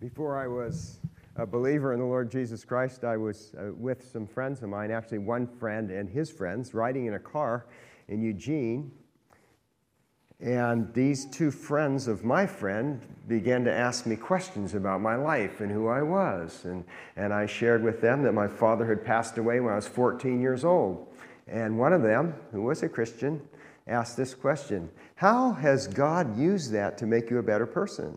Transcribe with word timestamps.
Before 0.00 0.38
I 0.38 0.46
was 0.46 1.00
a 1.34 1.44
believer 1.44 1.92
in 1.92 1.98
the 1.98 2.06
Lord 2.06 2.30
Jesus 2.30 2.64
Christ, 2.64 3.02
I 3.02 3.16
was 3.16 3.52
uh, 3.58 3.72
with 3.74 4.08
some 4.12 4.28
friends 4.28 4.62
of 4.62 4.68
mine, 4.68 4.92
actually, 4.92 5.18
one 5.18 5.44
friend 5.44 5.90
and 5.90 6.08
his 6.08 6.30
friends, 6.30 6.72
riding 6.72 7.06
in 7.06 7.14
a 7.14 7.18
car 7.18 7.66
in 8.06 8.22
Eugene. 8.22 8.92
And 10.38 10.94
these 10.94 11.26
two 11.26 11.50
friends 11.50 12.06
of 12.06 12.24
my 12.24 12.46
friend 12.46 13.00
began 13.26 13.64
to 13.64 13.72
ask 13.72 14.06
me 14.06 14.14
questions 14.14 14.74
about 14.74 15.00
my 15.00 15.16
life 15.16 15.60
and 15.60 15.72
who 15.72 15.88
I 15.88 16.02
was. 16.02 16.64
And, 16.64 16.84
and 17.16 17.32
I 17.32 17.46
shared 17.46 17.82
with 17.82 18.00
them 18.00 18.22
that 18.22 18.34
my 18.34 18.46
father 18.46 18.86
had 18.86 19.04
passed 19.04 19.36
away 19.36 19.58
when 19.58 19.72
I 19.72 19.76
was 19.76 19.88
14 19.88 20.40
years 20.40 20.64
old. 20.64 21.12
And 21.48 21.76
one 21.76 21.92
of 21.92 22.02
them, 22.02 22.36
who 22.52 22.62
was 22.62 22.84
a 22.84 22.88
Christian, 22.88 23.42
asked 23.88 24.16
this 24.16 24.32
question 24.32 24.90
How 25.16 25.54
has 25.54 25.88
God 25.88 26.38
used 26.38 26.70
that 26.70 26.98
to 26.98 27.06
make 27.06 27.30
you 27.30 27.38
a 27.38 27.42
better 27.42 27.66
person? 27.66 28.16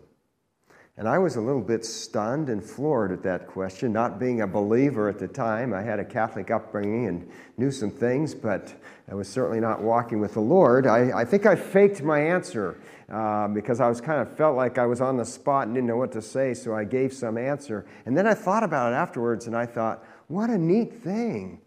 And 0.98 1.08
I 1.08 1.18
was 1.18 1.36
a 1.36 1.40
little 1.40 1.62
bit 1.62 1.86
stunned 1.86 2.50
and 2.50 2.62
floored 2.62 3.12
at 3.12 3.22
that 3.22 3.46
question, 3.46 3.94
not 3.94 4.20
being 4.20 4.42
a 4.42 4.46
believer 4.46 5.08
at 5.08 5.18
the 5.18 5.26
time. 5.26 5.72
I 5.72 5.80
had 5.80 5.98
a 5.98 6.04
Catholic 6.04 6.50
upbringing 6.50 7.06
and 7.06 7.30
knew 7.56 7.70
some 7.70 7.90
things, 7.90 8.34
but 8.34 8.74
I 9.10 9.14
was 9.14 9.26
certainly 9.26 9.58
not 9.58 9.80
walking 9.80 10.20
with 10.20 10.34
the 10.34 10.40
Lord. 10.40 10.86
I, 10.86 11.20
I 11.20 11.24
think 11.24 11.46
I 11.46 11.56
faked 11.56 12.02
my 12.02 12.20
answer 12.20 12.78
uh, 13.10 13.48
because 13.48 13.80
I 13.80 13.88
was 13.88 14.02
kind 14.02 14.20
of 14.20 14.36
felt 14.36 14.54
like 14.54 14.76
I 14.76 14.84
was 14.84 15.00
on 15.00 15.16
the 15.16 15.24
spot 15.24 15.66
and 15.66 15.74
didn't 15.74 15.88
know 15.88 15.96
what 15.96 16.12
to 16.12 16.22
say, 16.22 16.52
so 16.52 16.74
I 16.74 16.84
gave 16.84 17.14
some 17.14 17.38
answer. 17.38 17.86
And 18.04 18.16
then 18.16 18.26
I 18.26 18.34
thought 18.34 18.62
about 18.62 18.92
it 18.92 18.96
afterwards, 18.96 19.46
and 19.46 19.56
I 19.56 19.64
thought, 19.64 20.04
what 20.28 20.50
a 20.50 20.58
neat 20.58 20.92
thing 20.92 21.58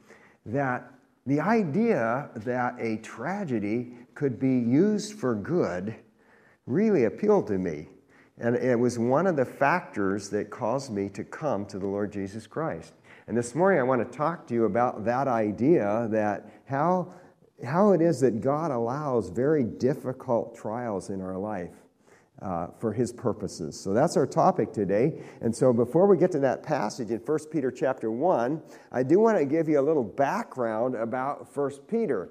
that 0.46 0.92
the 1.26 1.40
idea 1.40 2.30
that 2.36 2.76
a 2.80 2.98
tragedy 2.98 3.94
could 4.14 4.40
be 4.40 4.56
used 4.60 5.14
for 5.14 5.34
good 5.34 5.96
really 6.68 7.06
appealed 7.06 7.48
to 7.48 7.58
me. 7.58 7.88
And 8.38 8.56
it 8.58 8.78
was 8.78 9.00
one 9.00 9.28
of 9.28 9.38
the 9.38 9.46
factors 9.46 10.30
that 10.30 10.50
caused 10.50 10.92
me 10.92 11.08
to 11.10 11.24
come 11.24 11.66
to 11.68 11.80
the 11.80 11.88
Lord 11.88 12.12
Jesus 12.12 12.48
Christ. 12.48 12.94
And 13.28 13.38
this 13.38 13.56
morning 13.56 13.80
I 13.80 13.84
want 13.84 14.10
to 14.10 14.18
talk 14.18 14.46
to 14.48 14.54
you 14.54 14.66
about 14.66 15.06
that 15.06 15.28
idea 15.28 16.08
that 16.12 16.50
how, 16.66 17.14
how 17.66 17.94
it 17.94 18.02
is 18.02 18.20
that 18.20 18.42
God 18.42 18.72
allows 18.72 19.30
very 19.30 19.64
difficult 19.64 20.56
trials 20.56 21.10
in 21.10 21.22
our 21.22 21.38
life. 21.38 21.72
Uh, 22.42 22.68
for 22.80 22.92
his 22.92 23.14
purposes. 23.14 23.80
So 23.80 23.94
that's 23.94 24.18
our 24.18 24.28
topic 24.28 24.74
today. 24.74 25.24
And 25.40 25.56
so 25.56 25.72
before 25.72 26.06
we 26.06 26.18
get 26.18 26.34
to 26.34 26.40
that 26.40 26.64
passage 26.64 27.10
in 27.10 27.20
1 27.20 27.40
Peter 27.50 27.72
chapter 27.72 28.12
1, 28.12 28.62
I 28.92 29.04
do 29.04 29.22
want 29.22 29.38
to 29.38 29.46
give 29.46 29.70
you 29.70 29.80
a 29.80 29.82
little 29.82 30.04
background 30.04 30.96
about 30.96 31.56
1 31.56 31.72
Peter. 31.88 32.30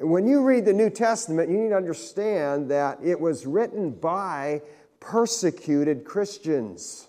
When 0.00 0.26
you 0.26 0.42
read 0.42 0.64
the 0.64 0.72
New 0.72 0.90
Testament, 0.90 1.50
you 1.50 1.56
need 1.56 1.68
to 1.68 1.76
understand 1.76 2.68
that 2.72 2.98
it 3.00 3.18
was 3.18 3.46
written 3.46 3.92
by 3.92 4.60
persecuted 5.04 6.04
Christians. 6.04 7.08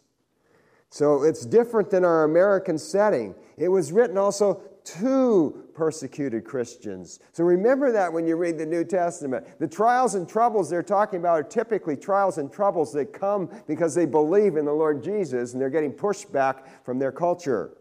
So 0.89 1.23
it's 1.23 1.45
different 1.45 1.89
than 1.89 2.03
our 2.03 2.23
American 2.23 2.77
setting. 2.77 3.35
It 3.57 3.69
was 3.69 3.91
written 3.91 4.17
also 4.17 4.61
to 4.83 5.63
persecuted 5.73 6.45
Christians. 6.45 7.19
So 7.31 7.43
remember 7.43 7.91
that 7.91 8.11
when 8.11 8.27
you 8.27 8.35
read 8.35 8.57
the 8.57 8.65
New 8.65 8.83
Testament. 8.83 9.47
The 9.59 9.67
trials 9.67 10.15
and 10.15 10.27
troubles 10.27 10.69
they're 10.69 10.83
talking 10.83 11.19
about 11.19 11.39
are 11.39 11.43
typically 11.43 11.95
trials 11.95 12.37
and 12.37 12.51
troubles 12.51 12.93
that 12.93 13.13
come 13.13 13.49
because 13.67 13.95
they 13.95 14.05
believe 14.05 14.57
in 14.57 14.65
the 14.65 14.73
Lord 14.73 15.03
Jesus 15.03 15.53
and 15.53 15.61
they're 15.61 15.69
getting 15.69 15.91
pushed 15.91 16.31
back 16.31 16.85
from 16.85 16.99
their 16.99 17.11
culture. 17.11 17.71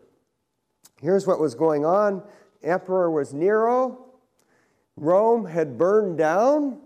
Here's 1.00 1.26
what 1.26 1.40
was 1.40 1.54
going 1.54 1.84
on 1.84 2.22
Emperor 2.62 3.10
was 3.10 3.34
Nero, 3.34 4.06
Rome 4.96 5.44
had 5.44 5.76
burned 5.76 6.16
down 6.16 6.80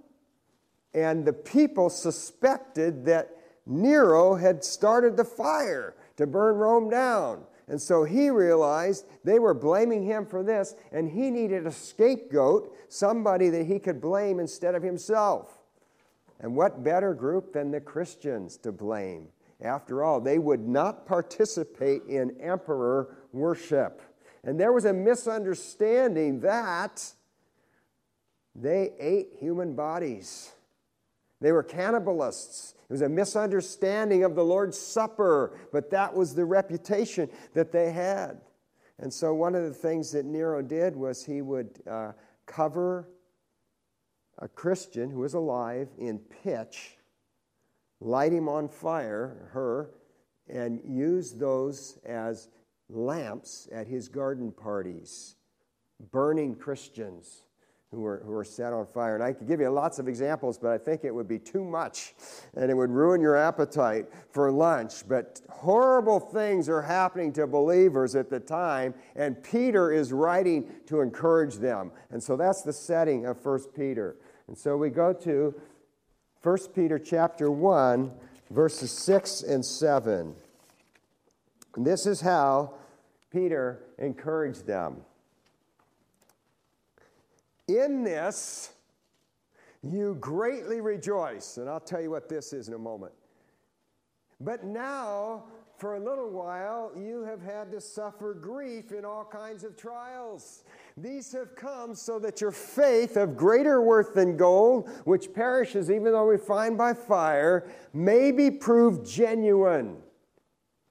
and 0.99 1.25
the 1.25 1.33
people 1.33 1.91
suspected 1.91 3.05
that 3.05 3.31
Nero 3.67 4.35
had 4.35 4.65
started 4.65 5.17
the 5.17 5.25
fire 5.25 5.95
to 6.17 6.27
burn 6.27 6.57
Rome 6.57 6.91
down. 6.91 7.45
And 7.69 7.81
so 7.81 8.03
he 8.03 8.31
realized 8.31 9.07
they 9.25 9.39
were 9.39 9.55
blaming 9.55 10.03
him 10.03 10.27
for 10.27 10.43
this, 10.43 10.75
and 10.91 11.09
he 11.09 11.31
needed 11.31 11.67
a 11.67 11.71
scapegoat, 11.71 12.75
somebody 12.89 13.49
that 13.51 13.67
he 13.67 13.79
could 13.79 14.01
blame 14.01 14.41
instead 14.41 14.75
of 14.75 14.83
himself. 14.83 15.59
And 16.41 16.57
what 16.57 16.83
better 16.83 17.15
group 17.15 17.53
than 17.53 17.71
the 17.71 17.81
Christians 17.81 18.57
to 18.59 18.73
blame? 18.73 19.29
After 19.61 20.03
all, 20.03 20.21
they 20.21 20.39
would 20.39 20.67
not 20.67 21.07
participate 21.07 22.05
in 22.09 22.41
emperor 22.41 23.19
worship. 23.33 24.01
And 24.43 24.59
there 24.59 24.73
was 24.73 24.85
a 24.85 24.93
misunderstanding 24.93 26.41
that 26.41 27.05
they 28.55 28.93
ate 28.99 29.35
human 29.39 29.75
bodies. 29.75 30.53
They 31.41 31.53
were 31.53 31.63
cannibalists. 31.63 32.75
It 32.75 32.93
was 32.93 33.03
a 33.03 33.09
misunderstanding 33.09 34.25
of 34.25 34.35
the 34.35 34.45
Lord's 34.45 34.79
Supper, 34.79 35.59
but 35.73 35.91
that 35.91 36.15
was 36.15 36.35
the 36.35 36.45
reputation 36.45 37.31
that 37.55 37.71
they 37.71 37.93
had. 37.93 38.41
And 38.99 39.13
so, 39.13 39.33
one 39.35 39.55
of 39.55 39.63
the 39.63 39.75
things 39.75 40.11
that 40.13 40.25
Nero 40.25 40.63
did 40.63 40.97
was 40.97 41.25
he 41.25 41.41
would 41.43 41.81
uh, 41.89 42.13
cover 42.47 43.09
a 44.39 44.49
Christian 44.49 45.11
who 45.11 45.21
was 45.21 45.35
alive 45.35 45.89
in 45.99 46.19
pitch, 46.19 46.97
light 48.01 48.33
him 48.33 48.49
on 48.49 48.69
fire, 48.69 49.49
her, 49.53 49.91
and 50.49 50.81
use 50.85 51.33
those 51.33 51.99
as 52.05 52.49
lamps 52.89 53.69
at 53.71 53.87
his 53.87 54.09
garden 54.09 54.51
parties, 54.51 55.37
burning 56.11 56.57
Christians 56.57 57.43
who 57.91 58.01
were, 58.01 58.23
who 58.25 58.33
were 58.33 58.45
set 58.45 58.73
on 58.73 58.87
fire. 58.87 59.15
And 59.15 59.25
I 59.25 59.33
could 59.33 59.49
give 59.49 59.61
you 59.61 59.71
lots 59.71 59.99
of 59.99 60.09
examples, 60.09 60.59
but 60.59 60.71
I 60.71 60.79
think 60.79 61.05
it 61.05 61.15
would 61.15 61.29
be 61.29 61.39
too 61.39 61.65
much 61.65 62.15
and 62.55 62.71
it 62.71 62.75
would 62.75 62.91
ruin 62.91 63.21
your 63.21 63.37
appetite 63.37 64.07
for 64.31 64.51
lunch. 64.51 65.09
But 65.09 65.41
horrible 65.49 66.21
things 66.21 66.69
are 66.69 66.83
happening 66.83 67.33
to 67.35 67.47
believers 67.47 68.15
at 68.15 68.29
the 68.29 68.41
time, 68.41 68.95
and 69.17 69.43
Peter 69.43 69.91
is 69.91 70.13
writing 70.13 70.71
to 70.87 71.01
encourage 71.01 71.57
them. 71.57 71.91
And 72.11 72.23
so 72.23 72.37
that's 72.37 72.63
the 72.63 72.73
setting 72.73 73.25
of 73.25 73.45
1 73.45 73.61
Peter. 73.75 74.17
And 74.49 74.57
so 74.57 74.77
we 74.77 74.91
go 74.91 75.13
to 75.13 75.55
1 76.43 76.59
Peter 76.75 76.99
chapter 76.99 77.51
1, 77.51 78.13
verses 78.51 78.91
6 78.91 79.43
and 79.43 79.65
7. 79.65 80.35
And 81.77 81.87
this 81.87 82.07
is 82.07 82.21
how 82.21 82.75
Peter 83.31 83.85
encouraged 83.99 84.67
them. 84.67 85.03
In 87.69 88.03
this, 88.03 88.73
you 89.83 90.17
greatly 90.21 90.81
rejoice. 90.81 91.59
And 91.59 91.69
I'll 91.69 91.81
tell 91.81 92.01
you 92.01 92.11
what 92.11 92.29
this 92.29 92.53
is 92.53 92.69
in 92.69 92.75
a 92.75 92.79
moment. 92.79 93.13
But 94.41 94.65
now, 94.65 95.45
for 95.77 95.97
a 95.97 96.01
little 96.01 96.31
while, 96.31 96.93
you 96.97 97.23
have 97.23 97.43
had 97.43 97.71
to 97.73 97.81
suffer 97.81 98.35
grief 98.35 98.93
in 98.93 99.05
all 99.05 99.25
kinds 99.25 99.65
of 99.65 99.77
trials. 99.77 100.65
These 100.97 101.33
have 101.33 101.55
come 101.55 101.95
so 101.95 102.19
that 102.21 102.41
your 102.41 102.53
faith, 102.53 103.17
of 103.17 103.37
greater 103.37 103.83
worth 103.83 104.15
than 104.15 104.37
gold, 104.37 104.89
which 105.05 105.33
perishes 105.33 105.91
even 105.91 106.13
though 106.13 106.25
refined 106.25 106.79
by 106.79 106.95
fire, 106.95 107.69
may 107.93 108.33
be 108.33 108.51
proved 108.51 109.07
genuine 109.07 109.99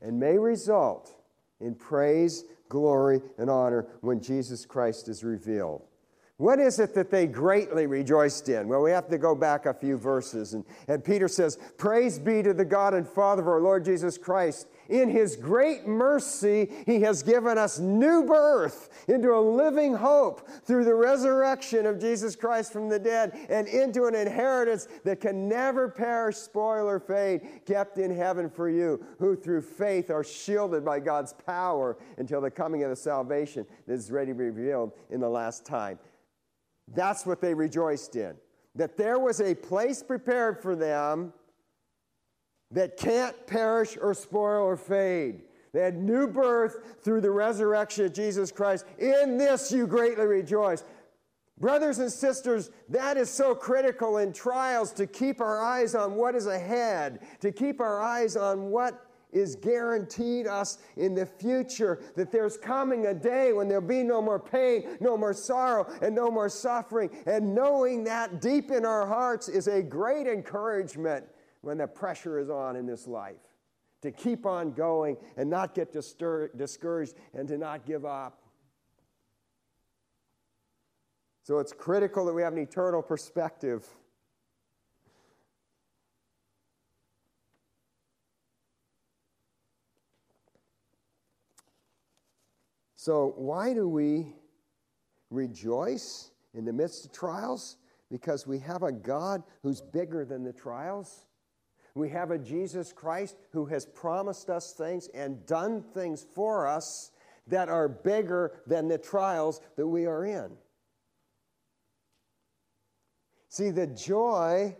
and 0.01 0.19
may 0.19 0.37
result 0.37 1.15
in 1.59 1.73
praise, 1.73 2.43
glory, 2.69 3.21
and 3.37 3.49
honor 3.49 3.87
when 4.01 4.21
Jesus 4.21 4.65
Christ 4.65 5.07
is 5.07 5.23
revealed. 5.23 5.86
What 6.37 6.59
is 6.59 6.77
it 6.77 6.93
that 6.93 7.09
they 7.09 7.25
greatly 7.25 7.87
rejoiced 7.87 8.47
in? 8.47 8.67
Well, 8.67 8.83
we 8.83 8.91
have 8.91 9.09
to 9.09 9.17
go 9.17 9.33
back 9.33 9.65
a 9.65 9.73
few 9.73 9.97
verses. 9.97 10.53
And, 10.53 10.63
and 10.87 11.03
Peter 11.03 11.27
says, 11.27 11.57
Praise 11.79 12.19
be 12.19 12.43
to 12.43 12.53
the 12.53 12.63
God 12.63 12.93
and 12.93 13.07
Father 13.07 13.41
of 13.41 13.47
our 13.47 13.59
Lord 13.59 13.83
Jesus 13.83 14.19
Christ. 14.19 14.67
In 14.87 15.09
his 15.09 15.35
great 15.35 15.87
mercy, 15.87 16.69
he 16.85 17.01
has 17.01 17.23
given 17.23 17.57
us 17.57 17.79
new 17.79 18.23
birth 18.23 19.03
into 19.07 19.33
a 19.33 19.41
living 19.41 19.95
hope 19.95 20.47
through 20.63 20.85
the 20.85 20.93
resurrection 20.93 21.87
of 21.87 21.99
Jesus 21.99 22.35
Christ 22.35 22.71
from 22.71 22.87
the 22.87 22.99
dead 22.99 23.35
and 23.49 23.67
into 23.67 24.05
an 24.05 24.13
inheritance 24.13 24.87
that 25.05 25.19
can 25.19 25.49
never 25.49 25.89
perish, 25.89 26.35
spoil, 26.35 26.87
or 26.87 26.99
fade, 26.99 27.65
kept 27.65 27.97
in 27.97 28.15
heaven 28.15 28.47
for 28.47 28.69
you, 28.69 29.03
who 29.17 29.35
through 29.35 29.61
faith 29.61 30.11
are 30.11 30.23
shielded 30.23 30.85
by 30.85 30.99
God's 30.99 31.33
power 31.33 31.97
until 32.17 32.41
the 32.41 32.51
coming 32.51 32.83
of 32.83 32.91
the 32.91 32.95
salvation 32.95 33.65
that 33.87 33.93
is 33.93 34.11
ready 34.11 34.33
to 34.33 34.37
be 34.37 34.43
revealed 34.43 34.91
in 35.09 35.19
the 35.19 35.27
last 35.27 35.65
time. 35.65 35.97
That's 36.93 37.25
what 37.25 37.41
they 37.41 37.53
rejoiced 37.53 38.15
in. 38.15 38.35
That 38.75 38.97
there 38.97 39.19
was 39.19 39.41
a 39.41 39.55
place 39.55 40.03
prepared 40.03 40.61
for 40.61 40.75
them 40.75 41.33
that 42.71 42.97
can't 42.97 43.47
perish 43.47 43.97
or 43.99 44.13
spoil 44.13 44.63
or 44.63 44.77
fade. 44.77 45.41
They 45.73 45.81
had 45.81 45.95
new 45.95 46.27
birth 46.27 46.97
through 47.01 47.21
the 47.21 47.31
resurrection 47.31 48.05
of 48.05 48.13
Jesus 48.13 48.51
Christ. 48.51 48.85
In 48.99 49.37
this 49.37 49.71
you 49.71 49.87
greatly 49.87 50.25
rejoice. 50.25 50.83
Brothers 51.59 51.99
and 51.99 52.11
sisters, 52.11 52.69
that 52.89 53.17
is 53.17 53.31
so 53.31 53.55
critical 53.55 54.17
in 54.17 54.31
trials 54.31 54.91
to 54.93 55.07
keep 55.07 55.41
our 55.41 55.59
eyes 55.59 55.95
on 55.95 56.13
what 56.15 56.35
is 56.35 56.45
ahead, 56.45 57.19
to 57.41 57.51
keep 57.51 57.81
our 57.81 57.99
eyes 57.99 58.35
on 58.35 58.69
what 58.69 59.06
is 59.31 59.55
guaranteed 59.55 60.47
us 60.47 60.77
in 60.95 61.13
the 61.13 61.25
future 61.25 62.01
that 62.15 62.31
there's 62.31 62.57
coming 62.57 63.07
a 63.07 63.13
day 63.13 63.53
when 63.53 63.67
there'll 63.67 63.85
be 63.85 64.03
no 64.03 64.21
more 64.21 64.39
pain, 64.39 64.97
no 64.99 65.17
more 65.17 65.33
sorrow, 65.33 65.85
and 66.01 66.15
no 66.15 66.31
more 66.31 66.49
suffering. 66.49 67.09
And 67.25 67.53
knowing 67.53 68.03
that 68.05 68.41
deep 68.41 68.71
in 68.71 68.85
our 68.85 69.05
hearts 69.05 69.49
is 69.49 69.67
a 69.67 69.81
great 69.81 70.27
encouragement 70.27 71.25
when 71.61 71.77
the 71.77 71.87
pressure 71.87 72.39
is 72.39 72.49
on 72.49 72.75
in 72.75 72.85
this 72.85 73.07
life. 73.07 73.41
to 74.01 74.11
keep 74.11 74.45
on 74.45 74.71
going 74.73 75.17
and 75.37 75.49
not 75.49 75.73
get 75.73 75.91
distur- 75.91 76.55
discouraged 76.55 77.15
and 77.33 77.47
to 77.47 77.57
not 77.57 77.85
give 77.85 78.05
up. 78.05 78.43
So 81.43 81.59
it's 81.59 81.73
critical 81.73 82.25
that 82.25 82.33
we 82.33 82.41
have 82.41 82.53
an 82.53 82.59
eternal 82.59 83.01
perspective. 83.01 83.85
So, 93.07 93.31
why 93.37 93.73
do 93.73 93.87
we 93.87 94.33
rejoice 95.29 96.31
in 96.53 96.65
the 96.65 96.73
midst 96.73 97.05
of 97.05 97.13
trials? 97.13 97.77
Because 98.11 98.45
we 98.45 98.59
have 98.59 98.83
a 98.83 98.91
God 98.91 99.43
who's 99.63 99.79
bigger 99.79 100.25
than 100.25 100.43
the 100.43 100.51
trials. 100.51 101.25
We 101.95 102.09
have 102.09 102.31
a 102.31 102.37
Jesus 102.37 102.91
Christ 102.91 103.37
who 103.53 103.65
has 103.67 103.85
promised 103.85 104.49
us 104.49 104.73
things 104.73 105.07
and 105.13 105.45
done 105.45 105.85
things 105.93 106.25
for 106.35 106.67
us 106.67 107.11
that 107.47 107.69
are 107.69 107.87
bigger 107.87 108.59
than 108.67 108.89
the 108.89 108.97
trials 108.97 109.61
that 109.77 109.87
we 109.87 110.05
are 110.05 110.25
in. 110.25 110.51
See, 113.47 113.69
the 113.69 113.87
joy 113.87 114.75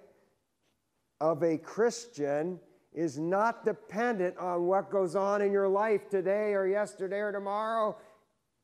of 1.22 1.44
a 1.44 1.58
Christian 1.58 2.60
is 2.98 3.20
not 3.20 3.64
dependent 3.64 4.36
on 4.38 4.64
what 4.64 4.90
goes 4.90 5.16
on 5.16 5.42
in 5.42 5.52
your 5.52 5.68
life 5.68 6.10
today 6.10 6.54
or 6.54 6.68
yesterday 6.68 7.20
or 7.20 7.32
tomorrow. 7.32 7.96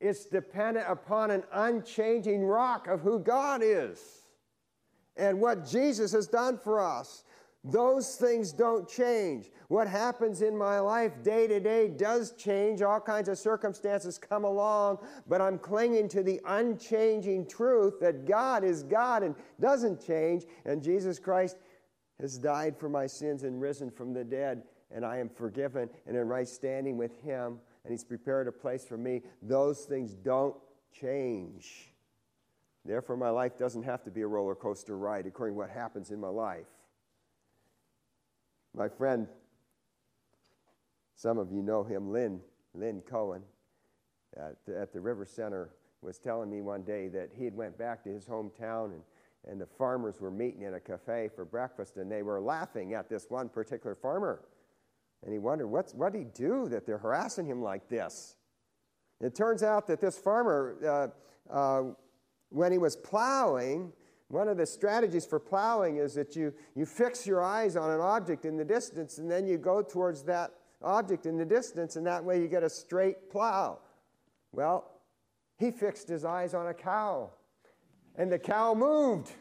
It's 0.04 0.26
dependent 0.26 0.86
upon 0.90 1.32
an 1.32 1.44
unchanging 1.54 2.44
rock 2.44 2.88
of 2.88 3.00
who 3.00 3.20
God 3.20 3.62
is 3.64 4.02
and 5.16 5.40
what 5.40 5.66
Jesus 5.66 6.12
has 6.12 6.28
done 6.28 6.58
for 6.58 6.82
us. 6.82 7.24
Those 7.64 8.18
things 8.18 8.52
don't 8.52 8.86
change. 8.86 9.50
What 9.70 9.88
happens 9.88 10.42
in 10.42 10.58
my 10.58 10.80
life 10.80 11.24
day 11.24 11.48
to 11.48 11.58
day 11.62 11.88
does 11.88 12.34
change. 12.34 12.82
All 12.82 13.00
kinds 13.00 13.30
of 13.30 13.38
circumstances 13.38 14.18
come 14.18 14.44
along, 14.44 14.98
but 15.26 15.40
I'm 15.40 15.58
clinging 15.58 16.10
to 16.10 16.22
the 16.22 16.42
unchanging 16.46 17.48
truth 17.48 18.02
that 18.02 18.26
God 18.26 18.66
is 18.66 18.84
God 18.84 19.24
and 19.24 19.36
doesn't 19.62 20.06
change, 20.06 20.44
and 20.66 20.84
Jesus 20.84 21.18
Christ 21.18 21.56
has 22.20 22.38
died 22.38 22.78
for 22.78 22.90
my 22.90 23.08
sins 23.08 23.44
and 23.44 23.62
risen 23.62 23.90
from 23.90 24.12
the 24.12 24.26
dead, 24.26 24.64
and 24.92 25.06
I 25.06 25.20
am 25.20 25.30
forgiven 25.30 25.90
and 26.06 26.18
in 26.18 26.28
right 26.28 26.48
standing 26.48 26.98
with 26.98 27.16
Him, 27.22 27.62
and 27.84 27.92
He's 27.92 28.04
prepared 28.04 28.48
a 28.48 28.52
place 28.52 28.86
for 28.86 28.98
me. 28.98 29.22
Those 29.42 29.80
things 29.86 30.14
don't 30.14 30.56
change. 30.92 31.90
Therefore, 32.86 33.18
my 33.18 33.30
life 33.30 33.58
doesn't 33.58 33.84
have 33.84 34.04
to 34.04 34.12
be 34.12 34.22
a 34.22 34.28
roller 34.28 34.56
coaster 34.56 34.98
ride 34.98 35.26
according 35.26 35.56
to 35.56 35.60
what 35.60 35.70
happens 35.70 36.12
in 36.12 36.20
my 36.20 36.28
life. 36.28 36.68
My 38.76 38.90
friend, 38.90 39.28
some 41.16 41.38
of 41.38 41.52
you 41.52 41.62
know 41.62 41.84
him, 41.84 42.12
Lynn, 42.12 42.42
Lynn 42.74 43.02
Cohen, 43.02 43.44
at, 44.36 44.58
at 44.74 44.92
the 44.92 45.00
River 45.00 45.26
Center, 45.26 45.70
was 46.02 46.18
telling 46.18 46.50
me 46.50 46.62
one 46.62 46.84
day 46.84 47.08
that 47.08 47.30
he 47.38 47.46
had 47.46 47.56
went 47.56 47.78
back 47.78 48.04
to 48.04 48.10
his 48.10 48.26
hometown 48.26 48.86
and, 48.86 49.02
and 49.48 49.62
the 49.62 49.66
farmers 49.66 50.20
were 50.20 50.32
meeting 50.32 50.64
in 50.64 50.74
a 50.74 50.80
cafe 50.80 51.30
for 51.34 51.46
breakfast 51.46 51.98
and 51.98 52.12
they 52.12 52.24
were 52.24 52.42
laughing 52.42 52.94
at 52.94 53.10
this 53.10 53.28
one 53.30 53.48
particular 53.48 53.96
farmer. 53.96 54.44
And 55.24 55.32
he 55.32 55.40
wondered, 55.40 55.68
what 55.68 55.94
did 56.12 56.20
he 56.20 56.26
do 56.26 56.68
that 56.70 56.86
they're 56.86 56.98
harassing 56.98 57.46
him 57.46 57.62
like 57.62 57.88
this? 57.88 58.36
It 59.22 59.36
turns 59.36 59.64
out 59.64 59.88
that 59.88 60.02
this 60.02 60.18
farmer, 60.18 61.14
uh, 61.50 61.54
uh, 61.54 61.84
when 62.50 62.72
he 62.72 62.78
was 62.78 62.96
plowing, 62.96 63.94
one 64.28 64.48
of 64.50 64.58
the 64.58 64.66
strategies 64.66 65.26
for 65.26 65.40
plowing 65.40 65.98
is 65.98 66.14
that 66.16 66.36
you, 66.36 66.54
you 66.76 66.86
fix 66.86 67.26
your 67.26 67.42
eyes 67.42 67.78
on 67.78 67.90
an 67.90 68.02
object 68.02 68.46
in 68.46 68.58
the 68.58 68.66
distance 68.66 69.18
and 69.18 69.32
then 69.32 69.48
you 69.48 69.58
go 69.58 69.82
towards 69.82 70.24
that 70.24 70.52
object 70.84 71.26
in 71.26 71.38
the 71.38 71.46
distance, 71.46 71.96
and 71.96 72.06
that 72.06 72.24
way 72.24 72.42
you 72.42 72.48
get 72.48 72.64
a 72.64 72.70
straight 72.70 73.32
plow. 73.32 73.80
Well, 74.52 74.92
he 75.58 75.72
fixed 75.72 76.08
his 76.08 76.26
eyes 76.26 76.54
on 76.54 76.68
a 76.68 76.74
cow, 76.74 77.32
and 78.16 78.32
the 78.32 78.40
cow 78.40 78.74
moved. 78.74 79.32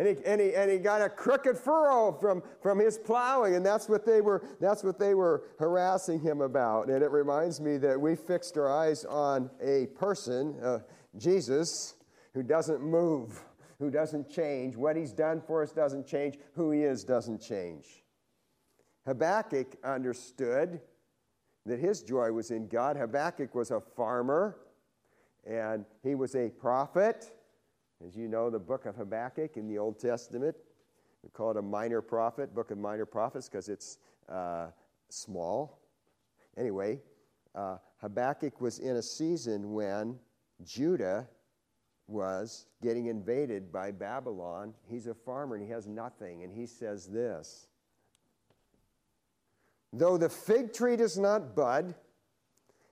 And 0.00 0.08
he, 0.08 0.24
and, 0.24 0.40
he, 0.40 0.54
and 0.54 0.70
he 0.70 0.78
got 0.78 1.02
a 1.02 1.10
crooked 1.10 1.58
furrow 1.58 2.10
from, 2.10 2.42
from 2.62 2.78
his 2.78 2.96
plowing, 2.96 3.54
and 3.54 3.66
that's 3.66 3.86
what, 3.86 4.06
they 4.06 4.22
were, 4.22 4.42
that's 4.58 4.82
what 4.82 4.98
they 4.98 5.12
were 5.12 5.44
harassing 5.58 6.18
him 6.18 6.40
about. 6.40 6.88
And 6.88 7.02
it 7.02 7.10
reminds 7.10 7.60
me 7.60 7.76
that 7.76 8.00
we 8.00 8.16
fixed 8.16 8.56
our 8.56 8.72
eyes 8.72 9.04
on 9.04 9.50
a 9.60 9.88
person, 9.88 10.56
uh, 10.62 10.78
Jesus, 11.18 11.96
who 12.32 12.42
doesn't 12.42 12.80
move 12.80 13.44
who 13.78 13.90
doesn't 13.90 14.30
change. 14.30 14.76
What 14.76 14.94
he's 14.94 15.12
done 15.12 15.40
for 15.40 15.62
us 15.62 15.72
doesn't 15.72 16.06
change. 16.06 16.38
Who 16.54 16.70
he 16.70 16.82
is 16.82 17.02
doesn't 17.02 17.40
change. 17.40 18.04
Habakkuk 19.06 19.76
understood 19.82 20.80
that 21.64 21.80
his 21.80 22.02
joy 22.02 22.30
was 22.30 22.50
in 22.50 22.68
God. 22.68 22.96
Habakkuk 22.96 23.54
was 23.54 23.70
a 23.70 23.80
farmer 23.80 24.58
and 25.46 25.86
he 26.02 26.14
was 26.14 26.36
a 26.36 26.50
prophet. 26.50 27.32
As 28.06 28.16
you 28.16 28.28
know, 28.28 28.48
the 28.48 28.58
book 28.58 28.86
of 28.86 28.96
Habakkuk 28.96 29.56
in 29.56 29.68
the 29.68 29.78
Old 29.78 29.98
Testament, 29.98 30.56
we 31.22 31.28
call 31.28 31.50
it 31.50 31.58
a 31.58 31.62
minor 31.62 32.00
prophet, 32.00 32.54
book 32.54 32.70
of 32.70 32.78
minor 32.78 33.04
prophets, 33.04 33.48
because 33.48 33.68
it's 33.68 33.98
uh, 34.28 34.68
small. 35.10 35.80
Anyway, 36.56 36.98
uh, 37.54 37.76
Habakkuk 38.00 38.60
was 38.60 38.78
in 38.78 38.96
a 38.96 39.02
season 39.02 39.74
when 39.74 40.18
Judah 40.64 41.28
was 42.06 42.66
getting 42.82 43.06
invaded 43.06 43.70
by 43.70 43.90
Babylon. 43.90 44.74
He's 44.88 45.06
a 45.06 45.14
farmer 45.14 45.56
and 45.56 45.64
he 45.64 45.70
has 45.70 45.86
nothing. 45.86 46.42
And 46.42 46.52
he 46.52 46.66
says 46.66 47.06
this 47.06 47.68
Though 49.92 50.16
the 50.16 50.28
fig 50.30 50.72
tree 50.72 50.96
does 50.96 51.18
not 51.18 51.54
bud, 51.54 51.94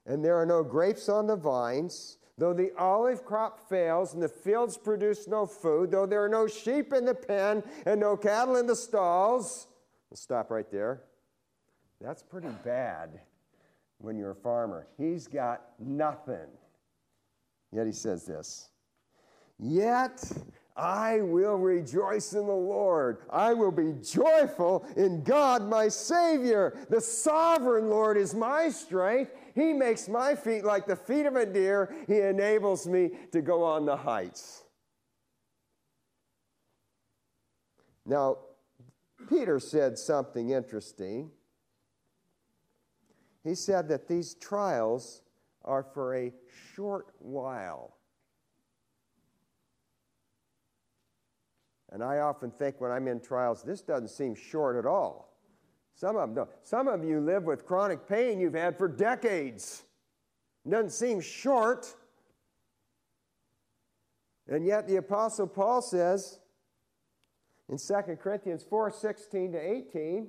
and 0.05 0.23
there 0.25 0.37
are 0.37 0.47
no 0.47 0.63
grapes 0.63 1.09
on 1.09 1.27
the 1.27 1.37
vines, 1.37 2.18
though 2.39 2.55
the 2.55 2.73
olive 2.79 3.25
crop 3.25 3.69
fails 3.69 4.15
and 4.15 4.23
the 4.23 4.29
fields 4.29 4.79
produce 4.79 5.29
no 5.29 5.45
food, 5.45 5.91
though 5.91 6.07
there 6.07 6.25
are 6.25 6.29
no 6.29 6.47
sheep 6.47 6.93
in 6.93 7.05
the 7.05 7.15
pen 7.15 7.63
and 7.85 8.01
no 8.01 8.17
cattle 8.17 8.57
in 8.57 8.67
the 8.67 8.77
stalls, 8.77 9.67
we'll 10.09 10.17
stop 10.17 10.51
right 10.51 10.71
there. 10.71 11.03
That's 12.01 12.23
pretty 12.23 12.51
bad 12.65 13.21
when 13.99 14.17
you're 14.17 14.31
a 14.31 14.37
farmer. 14.37 14.87
He's 14.97 15.27
got 15.27 15.63
nothing. 15.81 16.47
Yet 17.73 17.87
he 17.87 17.93
says 17.93 18.25
this 18.25 18.71
Yet 19.59 20.25
I 20.79 21.21
will 21.23 21.57
rejoice 21.57 22.33
in 22.33 22.47
the 22.47 22.53
Lord. 22.53 23.19
I 23.31 23.53
will 23.53 23.73
be 23.73 23.95
joyful 24.01 24.87
in 24.97 25.25
God, 25.25 25.69
my 25.69 25.89
Savior. 25.89 26.79
The 26.89 27.01
sovereign 27.01 27.91
Lord 27.91 28.17
is 28.17 28.33
my 28.33 28.69
strength. 28.69 29.33
He 29.57 29.73
makes 29.73 30.09
my 30.09 30.37
feet 30.37 30.65
like 30.65 30.87
the 30.87 30.95
feet 30.95 31.27
of 31.27 31.35
a 31.35 31.45
deer. 31.45 31.93
He 32.07 32.21
enables 32.21 32.87
me 32.87 33.11
to 33.33 33.43
go 33.43 33.65
on 33.65 33.87
the 33.87 33.97
heights. 33.97 34.63
Now, 38.07 38.39
Peter 39.29 39.59
said 39.59 39.99
something 39.99 40.51
interesting. 40.51 41.31
He 43.43 43.57
said 43.57 43.89
that 43.89 44.07
these 44.07 44.35
trials 44.35 45.23
are 45.65 45.83
for 45.83 46.15
a 46.15 46.33
short 46.75 47.09
while. 47.19 47.98
And 51.91 52.03
I 52.03 52.19
often 52.19 52.51
think 52.51 52.81
when 52.81 52.91
I'm 52.91 53.09
in 53.09 53.21
trials, 53.21 53.63
this 53.63 53.81
doesn't 53.81 54.09
seem 54.09 54.35
short 54.35 54.77
at 54.77 54.87
all. 54.87 55.35
Some 55.95 56.17
of 56.17 56.23
them 56.23 56.35
don't. 56.35 56.51
Some 56.63 56.87
of 56.87 57.03
you 57.03 57.21
live 57.21 57.45
with 57.45 57.67
chronic 57.67 58.07
pain 58.09 58.39
you've 58.39 58.55
had 58.55 58.77
for 58.77 58.89
decades. 58.89 59.83
It 60.65 60.71
doesn't 60.71 60.91
seem 60.91 61.21
short. 61.21 61.93
And 64.47 64.65
yet 64.65 64.87
the 64.87 64.97
Apostle 64.97 65.47
Paul 65.47 65.83
says 65.83 66.39
in 67.69 67.79
2 67.79 68.17
Corinthians 68.17 68.63
4 68.63 68.91
16 68.91 69.53
to 69.53 69.59
18, 69.59 70.29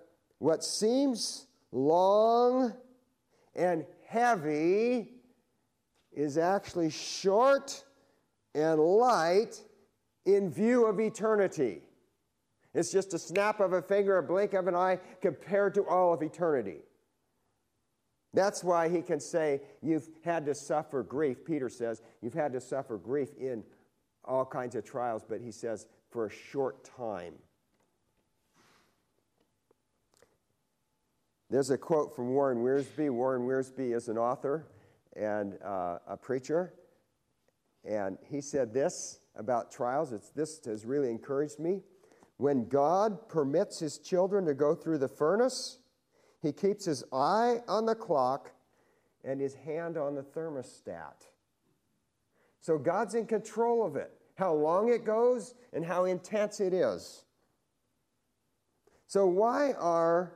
what 0.41 0.63
seems 0.63 1.45
long 1.71 2.73
and 3.55 3.85
heavy 4.07 5.13
is 6.11 6.35
actually 6.39 6.89
short 6.89 7.85
and 8.55 8.79
light 8.79 9.61
in 10.25 10.49
view 10.49 10.87
of 10.87 10.99
eternity. 10.99 11.83
It's 12.73 12.91
just 12.91 13.13
a 13.13 13.19
snap 13.19 13.59
of 13.59 13.73
a 13.73 13.83
finger, 13.83 14.17
a 14.17 14.23
blink 14.23 14.55
of 14.55 14.67
an 14.67 14.73
eye 14.73 14.99
compared 15.21 15.75
to 15.75 15.85
all 15.85 16.11
of 16.11 16.23
eternity. 16.23 16.79
That's 18.33 18.63
why 18.63 18.89
he 18.89 19.03
can 19.03 19.19
say, 19.19 19.61
You've 19.83 20.09
had 20.25 20.47
to 20.47 20.55
suffer 20.55 21.03
grief. 21.03 21.45
Peter 21.45 21.69
says, 21.69 22.01
You've 22.19 22.33
had 22.33 22.51
to 22.53 22.61
suffer 22.61 22.97
grief 22.97 23.29
in 23.39 23.63
all 24.25 24.45
kinds 24.45 24.73
of 24.73 24.85
trials, 24.85 25.23
but 25.27 25.39
he 25.39 25.51
says, 25.51 25.85
for 26.09 26.25
a 26.25 26.31
short 26.31 26.83
time. 26.83 27.35
There's 31.51 31.69
a 31.69 31.77
quote 31.77 32.15
from 32.15 32.29
Warren 32.29 32.59
Wiersbe. 32.59 33.09
Warren 33.09 33.41
Wiersbe 33.41 33.93
is 33.93 34.07
an 34.07 34.17
author 34.17 34.67
and 35.17 35.61
uh, 35.61 35.97
a 36.07 36.15
preacher. 36.15 36.73
And 37.83 38.17
he 38.23 38.39
said 38.39 38.73
this 38.73 39.19
about 39.35 39.69
trials. 39.69 40.13
It's, 40.13 40.29
this 40.29 40.61
has 40.63 40.85
really 40.85 41.09
encouraged 41.09 41.59
me. 41.59 41.81
When 42.37 42.69
God 42.69 43.27
permits 43.27 43.79
his 43.79 43.97
children 43.97 44.45
to 44.45 44.53
go 44.53 44.73
through 44.73 44.99
the 44.99 45.09
furnace, 45.09 45.79
he 46.41 46.53
keeps 46.53 46.85
his 46.85 47.03
eye 47.11 47.57
on 47.67 47.85
the 47.85 47.95
clock 47.95 48.51
and 49.25 49.41
his 49.41 49.53
hand 49.53 49.97
on 49.97 50.15
the 50.15 50.23
thermostat. 50.23 51.27
So 52.61 52.77
God's 52.77 53.13
in 53.13 53.25
control 53.25 53.85
of 53.85 53.97
it, 53.97 54.13
how 54.35 54.53
long 54.53 54.87
it 54.87 55.03
goes 55.03 55.53
and 55.73 55.83
how 55.83 56.05
intense 56.05 56.61
it 56.61 56.73
is. 56.73 57.25
So, 59.07 59.25
why 59.25 59.73
are 59.73 60.31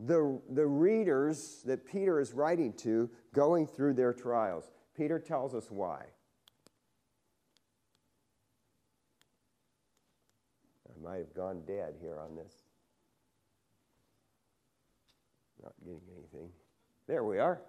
the, 0.00 0.40
the 0.50 0.66
readers 0.66 1.62
that 1.64 1.84
Peter 1.84 2.20
is 2.20 2.32
writing 2.32 2.72
to 2.72 3.10
going 3.34 3.66
through 3.66 3.94
their 3.94 4.12
trials. 4.12 4.70
Peter 4.96 5.18
tells 5.18 5.54
us 5.54 5.70
why. 5.70 6.04
I 10.88 11.02
might 11.02 11.18
have 11.18 11.34
gone 11.34 11.62
dead 11.66 11.94
here 12.00 12.18
on 12.18 12.36
this. 12.36 12.52
Not 15.62 15.74
getting 15.84 16.00
anything. 16.16 16.50
There 17.06 17.24
we 17.24 17.38
are. 17.38 17.60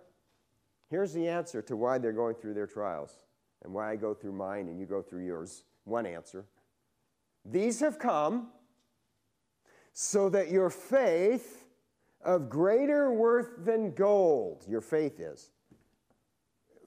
Here's 0.90 1.14
the 1.14 1.28
answer 1.28 1.62
to 1.64 1.76
why 1.76 1.98
they're 1.98 2.12
going 2.12 2.36
through 2.36 2.54
their 2.54 2.68
trials 2.68 3.24
and 3.64 3.74
why 3.74 3.92
I 3.92 3.96
go 3.96 4.14
through 4.14 4.34
mine 4.34 4.68
and 4.68 4.80
you 4.80 4.86
go 4.86 5.02
through 5.02 5.26
yours. 5.26 5.64
One 5.86 6.06
answer. 6.06 6.46
These 7.46 7.80
have 7.80 7.98
come 7.98 8.50
so 9.94 10.30
that 10.30 10.52
your 10.52 10.70
faith 10.70 11.69
of 12.24 12.50
greater 12.50 13.12
worth 13.12 13.64
than 13.66 13.94
gold, 13.94 14.66
your 14.68 14.82
faith 14.82 15.20
is, 15.20 15.52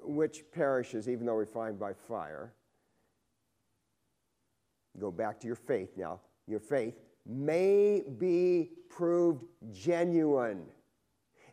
which 0.03 0.43
perishes 0.53 1.09
even 1.09 1.27
though 1.27 1.35
refined 1.35 1.79
by 1.79 1.93
fire. 1.93 2.53
Go 4.99 5.11
back 5.11 5.41
to 5.41 5.47
your 5.47 5.57
faith 5.57 5.97
now. 5.97 6.21
Your 6.47 6.61
faith 6.61 6.95
may 7.27 8.03
be 8.19 8.71
proved 8.91 9.45
genuine 9.73 10.65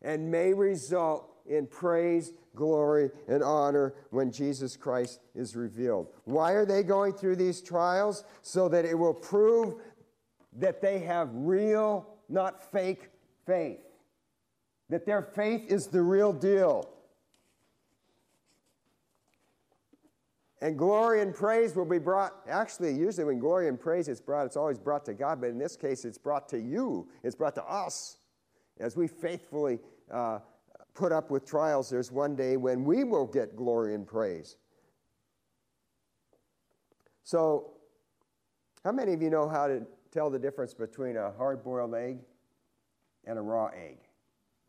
and 0.01 0.29
may 0.29 0.53
result 0.53 1.29
in 1.45 1.65
praise, 1.65 2.33
glory, 2.55 3.09
and 3.27 3.43
honor 3.43 3.93
when 4.12 4.31
Jesus 4.31 4.75
Christ 4.75 5.19
is 5.36 5.55
revealed. 5.55 6.07
Why 6.25 6.51
are 6.51 6.65
they 6.65 6.83
going 6.83 7.13
through 7.13 7.38
these 7.38 7.62
trials? 7.62 8.24
So 8.41 8.69
that 8.69 8.86
it 8.86 8.98
will 8.98 9.13
prove 9.13 9.75
that 10.57 10.81
they 10.81 11.00
have 11.00 11.29
real, 11.33 12.07
not 12.27 12.71
fake 12.71 13.09
faith, 13.49 13.79
that 14.89 15.05
their 15.05 15.23
faith 15.23 15.65
is 15.71 15.87
the 15.87 16.01
real 16.01 16.31
deal. 16.31 16.87
And 20.61 20.77
glory 20.77 21.21
and 21.21 21.33
praise 21.33 21.75
will 21.75 21.85
be 21.85 21.99
brought. 21.99 22.33
Actually, 22.47 22.93
usually 22.93 23.25
when 23.25 23.39
glory 23.39 23.67
and 23.69 23.79
praise 23.79 24.07
is 24.07 24.21
brought, 24.21 24.45
it's 24.45 24.57
always 24.57 24.77
brought 24.77 25.05
to 25.05 25.13
God, 25.13 25.41
but 25.41 25.49
in 25.49 25.57
this 25.57 25.75
case, 25.75 26.05
it's 26.05 26.17
brought 26.17 26.47
to 26.49 26.59
you. 26.59 27.07
It's 27.23 27.35
brought 27.35 27.55
to 27.55 27.63
us. 27.63 28.17
As 28.79 28.95
we 28.95 29.07
faithfully 29.07 29.79
uh, 30.11 30.39
put 30.93 31.11
up 31.11 31.31
with 31.31 31.45
trials, 31.45 31.89
there's 31.89 32.11
one 32.11 32.35
day 32.35 32.55
when 32.55 32.83
we 32.83 33.03
will 33.03 33.25
get 33.25 33.55
glory 33.55 33.95
and 33.95 34.05
praise. 34.05 34.57
So, 37.23 37.71
how 38.83 38.91
many 38.91 39.13
of 39.13 39.21
you 39.21 39.29
know 39.29 39.47
how 39.47 39.67
to 39.67 39.85
tell 40.11 40.29
the 40.29 40.39
difference 40.39 40.73
between 40.73 41.15
a 41.17 41.31
hard 41.31 41.63
boiled 41.63 41.95
egg 41.95 42.19
and 43.25 43.38
a 43.38 43.41
raw 43.41 43.67
egg. 43.67 43.97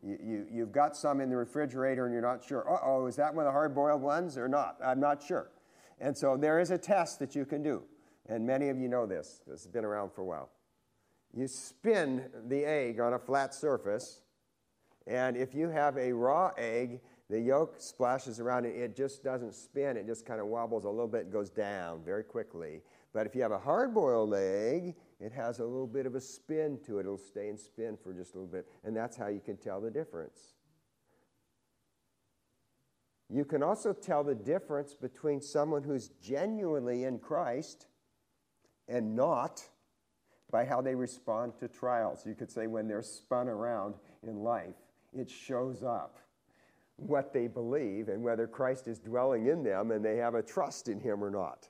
You, 0.03 0.17
you, 0.23 0.47
you've 0.51 0.71
got 0.71 0.95
some 0.97 1.21
in 1.21 1.29
the 1.29 1.37
refrigerator 1.37 2.05
and 2.05 2.13
you're 2.13 2.21
not 2.21 2.43
sure, 2.43 2.67
uh 2.71 2.79
oh, 2.83 3.05
is 3.05 3.15
that 3.17 3.33
one 3.33 3.45
of 3.45 3.49
the 3.49 3.51
hard 3.51 3.75
boiled 3.75 4.01
ones 4.01 4.37
or 4.37 4.47
not? 4.47 4.77
I'm 4.83 4.99
not 4.99 5.21
sure. 5.21 5.49
And 5.99 6.17
so 6.17 6.35
there 6.37 6.59
is 6.59 6.71
a 6.71 6.77
test 6.77 7.19
that 7.19 7.35
you 7.35 7.45
can 7.45 7.61
do. 7.61 7.83
And 8.27 8.45
many 8.45 8.69
of 8.69 8.79
you 8.79 8.87
know 8.87 9.05
this, 9.05 9.41
this 9.47 9.63
has 9.63 9.71
been 9.71 9.85
around 9.85 10.11
for 10.13 10.21
a 10.21 10.25
while. 10.25 10.49
You 11.33 11.47
spin 11.47 12.25
the 12.47 12.65
egg 12.65 12.99
on 12.99 13.13
a 13.13 13.19
flat 13.19 13.53
surface, 13.53 14.21
and 15.07 15.37
if 15.37 15.55
you 15.55 15.69
have 15.69 15.97
a 15.97 16.11
raw 16.11 16.51
egg, 16.57 16.99
the 17.29 17.39
yolk 17.39 17.75
splashes 17.77 18.39
around 18.39 18.65
and 18.65 18.75
it 18.75 18.95
just 18.95 19.23
doesn't 19.23 19.55
spin, 19.55 19.95
it 19.95 20.05
just 20.05 20.25
kind 20.25 20.41
of 20.41 20.47
wobbles 20.47 20.83
a 20.83 20.89
little 20.89 21.07
bit 21.07 21.23
and 21.23 21.31
goes 21.31 21.49
down 21.49 22.03
very 22.03 22.23
quickly. 22.23 22.81
But 23.13 23.25
if 23.25 23.35
you 23.35 23.41
have 23.41 23.53
a 23.53 23.59
hard 23.59 23.93
boiled 23.93 24.33
egg, 24.33 24.95
it 25.21 25.31
has 25.31 25.59
a 25.59 25.63
little 25.63 25.87
bit 25.87 26.05
of 26.05 26.15
a 26.15 26.21
spin 26.21 26.79
to 26.85 26.97
it. 26.97 27.01
It'll 27.01 27.17
stay 27.17 27.49
and 27.49 27.59
spin 27.59 27.97
for 28.01 28.11
just 28.11 28.33
a 28.33 28.39
little 28.39 28.51
bit. 28.51 28.67
And 28.83 28.95
that's 28.95 29.15
how 29.15 29.27
you 29.27 29.39
can 29.39 29.55
tell 29.55 29.79
the 29.79 29.91
difference. 29.91 30.55
You 33.29 33.45
can 33.45 33.63
also 33.63 33.93
tell 33.93 34.23
the 34.23 34.35
difference 34.35 34.93
between 34.93 35.39
someone 35.39 35.83
who's 35.83 36.09
genuinely 36.21 37.03
in 37.03 37.19
Christ 37.19 37.85
and 38.87 39.15
not 39.15 39.63
by 40.49 40.65
how 40.65 40.81
they 40.81 40.95
respond 40.95 41.53
to 41.59 41.67
trials. 41.67 42.25
You 42.25 42.35
could 42.35 42.51
say 42.51 42.67
when 42.67 42.87
they're 42.87 43.01
spun 43.01 43.47
around 43.47 43.95
in 44.23 44.43
life, 44.43 44.75
it 45.13 45.29
shows 45.29 45.83
up 45.83 46.17
what 46.97 47.31
they 47.31 47.47
believe 47.47 48.09
and 48.09 48.21
whether 48.21 48.47
Christ 48.47 48.87
is 48.87 48.99
dwelling 48.99 49.47
in 49.47 49.63
them 49.63 49.91
and 49.91 50.03
they 50.03 50.17
have 50.17 50.35
a 50.35 50.43
trust 50.43 50.89
in 50.89 50.99
Him 50.99 51.23
or 51.23 51.29
not. 51.29 51.69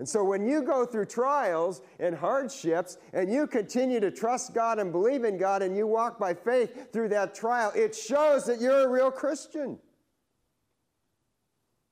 And 0.00 0.08
so 0.08 0.24
when 0.24 0.46
you 0.46 0.62
go 0.62 0.86
through 0.86 1.04
trials 1.04 1.82
and 1.98 2.16
hardships 2.16 2.96
and 3.12 3.30
you 3.30 3.46
continue 3.46 4.00
to 4.00 4.10
trust 4.10 4.54
God 4.54 4.78
and 4.78 4.90
believe 4.90 5.24
in 5.24 5.36
God 5.36 5.60
and 5.60 5.76
you 5.76 5.86
walk 5.86 6.18
by 6.18 6.32
faith 6.32 6.90
through 6.90 7.10
that 7.10 7.34
trial, 7.34 7.70
it 7.76 7.94
shows 7.94 8.46
that 8.46 8.62
you're 8.62 8.86
a 8.86 8.88
real 8.88 9.10
Christian. 9.10 9.78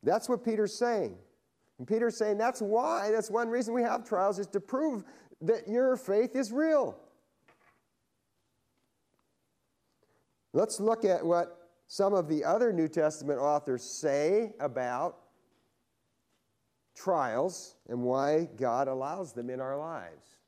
That's 0.02 0.26
what 0.26 0.42
Peter's 0.42 0.74
saying. 0.74 1.18
And 1.78 1.86
Peter's 1.86 2.16
saying 2.16 2.38
that's 2.38 2.62
why, 2.62 3.10
that's 3.12 3.30
one 3.30 3.50
reason 3.50 3.74
we 3.74 3.82
have 3.82 4.08
trials, 4.08 4.38
is 4.38 4.46
to 4.48 4.60
prove 4.60 5.04
that 5.42 5.68
your 5.68 5.94
faith 5.94 6.34
is 6.34 6.50
real. 6.50 6.98
Let's 10.54 10.80
look 10.80 11.04
at 11.04 11.26
what 11.26 11.68
some 11.88 12.14
of 12.14 12.26
the 12.26 12.42
other 12.42 12.72
New 12.72 12.88
Testament 12.88 13.38
authors 13.38 13.82
say 13.82 14.54
about 14.60 15.18
trials 16.98 17.76
and 17.88 18.02
why 18.02 18.48
God 18.56 18.88
allows 18.88 19.32
them 19.32 19.50
in 19.50 19.60
our 19.60 19.78
lives. 19.78 20.38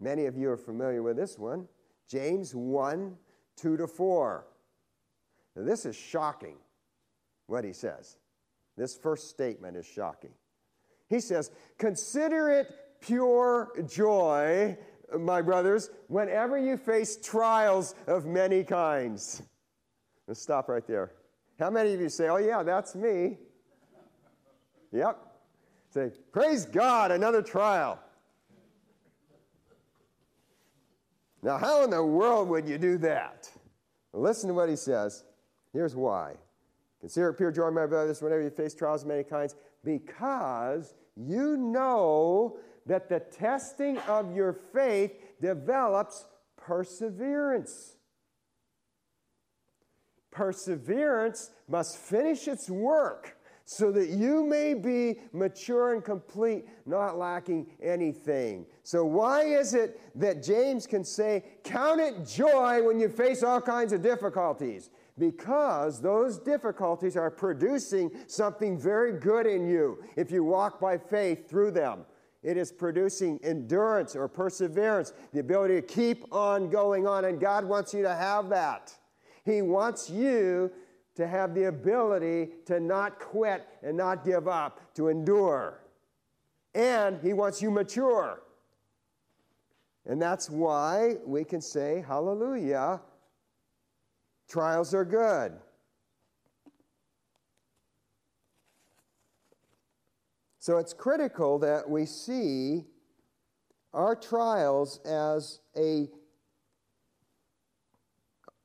Many 0.00 0.26
of 0.26 0.36
you 0.36 0.50
are 0.50 0.56
familiar 0.56 1.02
with 1.02 1.16
this 1.16 1.38
one 1.38 1.66
James 2.08 2.54
1 2.54 3.16
2 3.56 3.76
to 3.76 3.86
4. 3.86 4.46
Now, 5.56 5.64
this 5.64 5.84
is 5.84 5.96
shocking 5.96 6.56
what 7.46 7.64
he 7.64 7.72
says. 7.72 8.18
This 8.76 8.96
first 8.96 9.28
statement 9.28 9.76
is 9.76 9.84
shocking. 9.84 10.30
He 11.08 11.20
says, 11.20 11.50
Consider 11.78 12.50
it 12.50 12.68
pure 13.00 13.72
joy, 13.88 14.76
my 15.18 15.42
brothers, 15.42 15.90
whenever 16.06 16.56
you 16.58 16.76
face 16.76 17.16
trials 17.16 17.94
of 18.06 18.26
many 18.26 18.62
kinds. 18.62 19.42
Let's 20.28 20.40
stop 20.40 20.68
right 20.68 20.86
there. 20.86 21.12
How 21.58 21.70
many 21.70 21.94
of 21.94 22.00
you 22.00 22.08
say, 22.08 22.28
Oh, 22.28 22.36
yeah, 22.36 22.62
that's 22.62 22.94
me? 22.94 23.38
Yep, 24.92 25.27
Say, 25.90 26.10
praise 26.32 26.66
God, 26.66 27.10
another 27.10 27.42
trial. 27.42 27.98
Now, 31.42 31.56
how 31.56 31.84
in 31.84 31.90
the 31.90 32.04
world 32.04 32.48
would 32.48 32.68
you 32.68 32.78
do 32.78 32.98
that? 32.98 33.50
Well, 34.12 34.22
listen 34.22 34.48
to 34.48 34.54
what 34.54 34.68
he 34.68 34.76
says. 34.76 35.24
Here's 35.72 35.94
why. 35.94 36.34
Consider 37.00 37.30
it 37.30 37.34
pure 37.34 37.52
joy, 37.52 37.70
my 37.70 37.86
brothers, 37.86 38.20
whenever 38.20 38.42
you 38.42 38.50
face 38.50 38.74
trials 38.74 39.02
of 39.02 39.08
many 39.08 39.22
kinds, 39.22 39.54
because 39.84 40.94
you 41.16 41.56
know 41.56 42.58
that 42.86 43.08
the 43.08 43.20
testing 43.20 43.98
of 44.00 44.34
your 44.34 44.52
faith 44.52 45.12
develops 45.40 46.26
perseverance. 46.56 47.96
Perseverance 50.30 51.50
must 51.68 51.96
finish 51.96 52.48
its 52.48 52.68
work 52.68 53.37
so 53.70 53.92
that 53.92 54.08
you 54.08 54.42
may 54.42 54.72
be 54.72 55.20
mature 55.34 55.92
and 55.92 56.02
complete, 56.02 56.64
not 56.86 57.18
lacking 57.18 57.66
anything. 57.82 58.64
So, 58.82 59.04
why 59.04 59.42
is 59.42 59.74
it 59.74 60.00
that 60.18 60.42
James 60.42 60.86
can 60.86 61.04
say, 61.04 61.44
Count 61.64 62.00
it 62.00 62.26
joy 62.26 62.82
when 62.82 62.98
you 62.98 63.10
face 63.10 63.42
all 63.42 63.60
kinds 63.60 63.92
of 63.92 64.00
difficulties? 64.00 64.88
Because 65.18 66.00
those 66.00 66.38
difficulties 66.38 67.14
are 67.14 67.30
producing 67.30 68.10
something 68.26 68.78
very 68.78 69.12
good 69.12 69.44
in 69.46 69.68
you 69.68 70.02
if 70.16 70.30
you 70.30 70.44
walk 70.44 70.80
by 70.80 70.96
faith 70.96 71.46
through 71.46 71.72
them. 71.72 72.06
It 72.42 72.56
is 72.56 72.72
producing 72.72 73.38
endurance 73.42 74.16
or 74.16 74.28
perseverance, 74.28 75.12
the 75.34 75.40
ability 75.40 75.74
to 75.74 75.82
keep 75.82 76.24
on 76.32 76.70
going 76.70 77.06
on. 77.06 77.26
And 77.26 77.38
God 77.38 77.66
wants 77.66 77.92
you 77.92 78.00
to 78.00 78.14
have 78.14 78.48
that. 78.48 78.96
He 79.44 79.60
wants 79.60 80.08
you 80.08 80.72
to 81.18 81.26
have 81.26 81.52
the 81.52 81.64
ability 81.64 82.48
to 82.64 82.78
not 82.78 83.18
quit 83.18 83.66
and 83.82 83.96
not 83.96 84.24
give 84.24 84.46
up, 84.46 84.94
to 84.94 85.08
endure. 85.08 85.80
And 86.76 87.18
He 87.20 87.32
wants 87.32 87.60
you 87.60 87.72
mature. 87.72 88.40
And 90.06 90.22
that's 90.22 90.48
why 90.48 91.16
we 91.26 91.42
can 91.42 91.60
say, 91.60 92.04
Hallelujah, 92.06 93.00
trials 94.48 94.94
are 94.94 95.04
good. 95.04 95.54
So 100.60 100.76
it's 100.76 100.92
critical 100.92 101.58
that 101.58 101.90
we 101.90 102.06
see 102.06 102.84
our 103.92 104.14
trials 104.14 105.00
as 105.04 105.58
a 105.76 106.06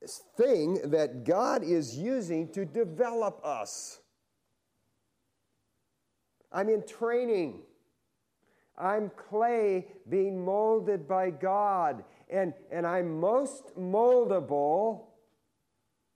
thing 0.07 0.91
that 0.91 1.24
God 1.24 1.63
is 1.63 1.98
using 1.98 2.51
to 2.53 2.65
develop 2.65 3.39
us. 3.43 4.00
I'm 6.51 6.69
in 6.69 6.86
training. 6.86 7.62
I'm 8.77 9.12
clay 9.15 9.88
being 10.10 10.43
molded 10.43 11.07
by 11.07 11.31
God. 11.31 12.03
And, 12.29 12.53
and 12.72 12.86
I'm 12.86 13.19
most 13.19 13.75
moldable 13.77 15.05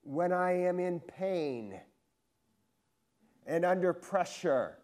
when 0.03 0.31
I 0.31 0.51
am 0.51 0.79
in 0.79 0.99
pain 0.99 1.79
and 3.45 3.65
under 3.65 3.93
pressure. 3.93 4.77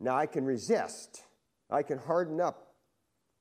Now, 0.00 0.16
I 0.16 0.26
can 0.26 0.44
resist, 0.44 1.24
I 1.70 1.82
can 1.82 1.98
harden 1.98 2.40
up 2.40 2.74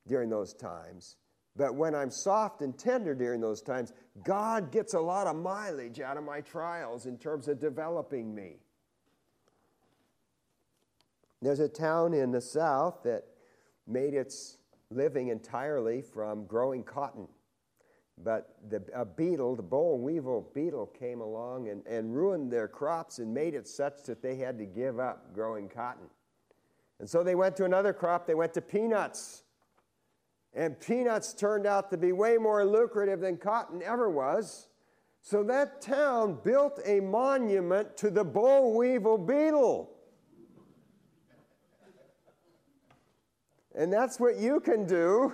during 0.07 0.29
those 0.29 0.53
times. 0.53 1.17
But 1.57 1.73
when 1.73 1.95
I'm 1.95 2.11
soft 2.11 2.61
and 2.61 2.77
tender 2.77 3.15
during 3.15 3.41
those 3.41 3.63
times, 3.63 3.91
God 4.23 4.71
gets 4.71 4.93
a 4.93 4.99
lot 4.99 5.25
of 5.25 5.35
mileage 5.35 5.99
out 5.99 6.15
of 6.15 6.23
my 6.23 6.41
trials 6.41 7.07
in 7.07 7.17
terms 7.17 7.47
of 7.47 7.59
developing 7.59 8.33
me. 8.33 8.57
There's 11.41 11.59
a 11.59 11.67
town 11.67 12.13
in 12.13 12.31
the 12.31 12.41
south 12.41 13.01
that 13.03 13.25
made 13.87 14.13
its 14.13 14.57
living 14.91 15.29
entirely 15.29 16.01
from 16.01 16.45
growing 16.45 16.83
cotton. 16.83 17.27
But 18.23 18.55
the, 18.69 18.83
a 18.93 19.05
beetle, 19.05 19.55
the 19.55 19.63
boll 19.63 19.99
weevil 19.99 20.49
beetle, 20.53 20.87
came 20.87 21.21
along 21.21 21.69
and, 21.69 21.85
and 21.85 22.15
ruined 22.15 22.51
their 22.51 22.67
crops 22.67 23.19
and 23.19 23.33
made 23.33 23.53
it 23.53 23.67
such 23.67 24.03
that 24.03 24.21
they 24.21 24.35
had 24.35 24.57
to 24.59 24.65
give 24.65 24.99
up 24.99 25.33
growing 25.33 25.69
cotton. 25.69 26.07
And 26.99 27.07
so 27.07 27.23
they 27.23 27.35
went 27.35 27.55
to 27.57 27.65
another 27.65 27.93
crop, 27.93 28.25
they 28.25 28.35
went 28.35 28.53
to 28.55 28.61
peanuts. 28.61 29.43
And 30.57 30.79
peanuts 30.79 31.35
turned 31.35 31.67
out 31.67 31.91
to 31.91 31.97
be 31.97 32.11
way 32.11 32.37
more 32.37 32.65
lucrative 32.65 33.19
than 33.19 33.37
cotton 33.37 33.83
ever 33.83 34.09
was. 34.09 34.69
So 35.21 35.43
that 35.43 35.81
town 35.81 36.39
built 36.43 36.79
a 36.83 36.99
monument 36.99 37.95
to 37.97 38.09
the 38.09 38.23
boll 38.23 38.75
weevil 38.75 39.19
beetle. 39.19 39.91
And 43.75 43.93
that's 43.93 44.19
what 44.19 44.37
you 44.37 44.59
can 44.59 44.87
do. 44.87 45.31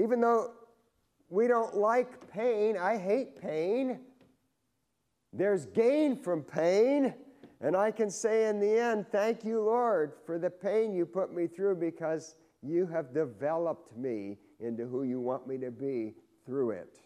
Even 0.00 0.20
though 0.20 0.52
we 1.28 1.48
don't 1.48 1.74
like 1.74 2.30
pain, 2.30 2.76
I 2.76 2.96
hate 2.96 3.42
pain. 3.42 3.98
There's 5.32 5.66
gain 5.66 6.22
from 6.22 6.44
pain. 6.44 7.14
And 7.60 7.76
I 7.76 7.90
can 7.90 8.10
say 8.10 8.46
in 8.46 8.60
the 8.60 8.78
end, 8.78 9.06
thank 9.10 9.44
you, 9.44 9.60
Lord, 9.60 10.12
for 10.24 10.38
the 10.38 10.50
pain 10.50 10.94
you 10.94 11.04
put 11.04 11.34
me 11.34 11.48
through 11.48 11.76
because 11.76 12.36
you 12.64 12.86
have 12.86 13.12
developed 13.12 13.96
me 13.96 14.38
into 14.58 14.86
who 14.86 15.02
you 15.02 15.20
want 15.20 15.46
me 15.46 15.58
to 15.58 15.70
be 15.70 16.14
through 16.46 16.70
it. 16.70 16.98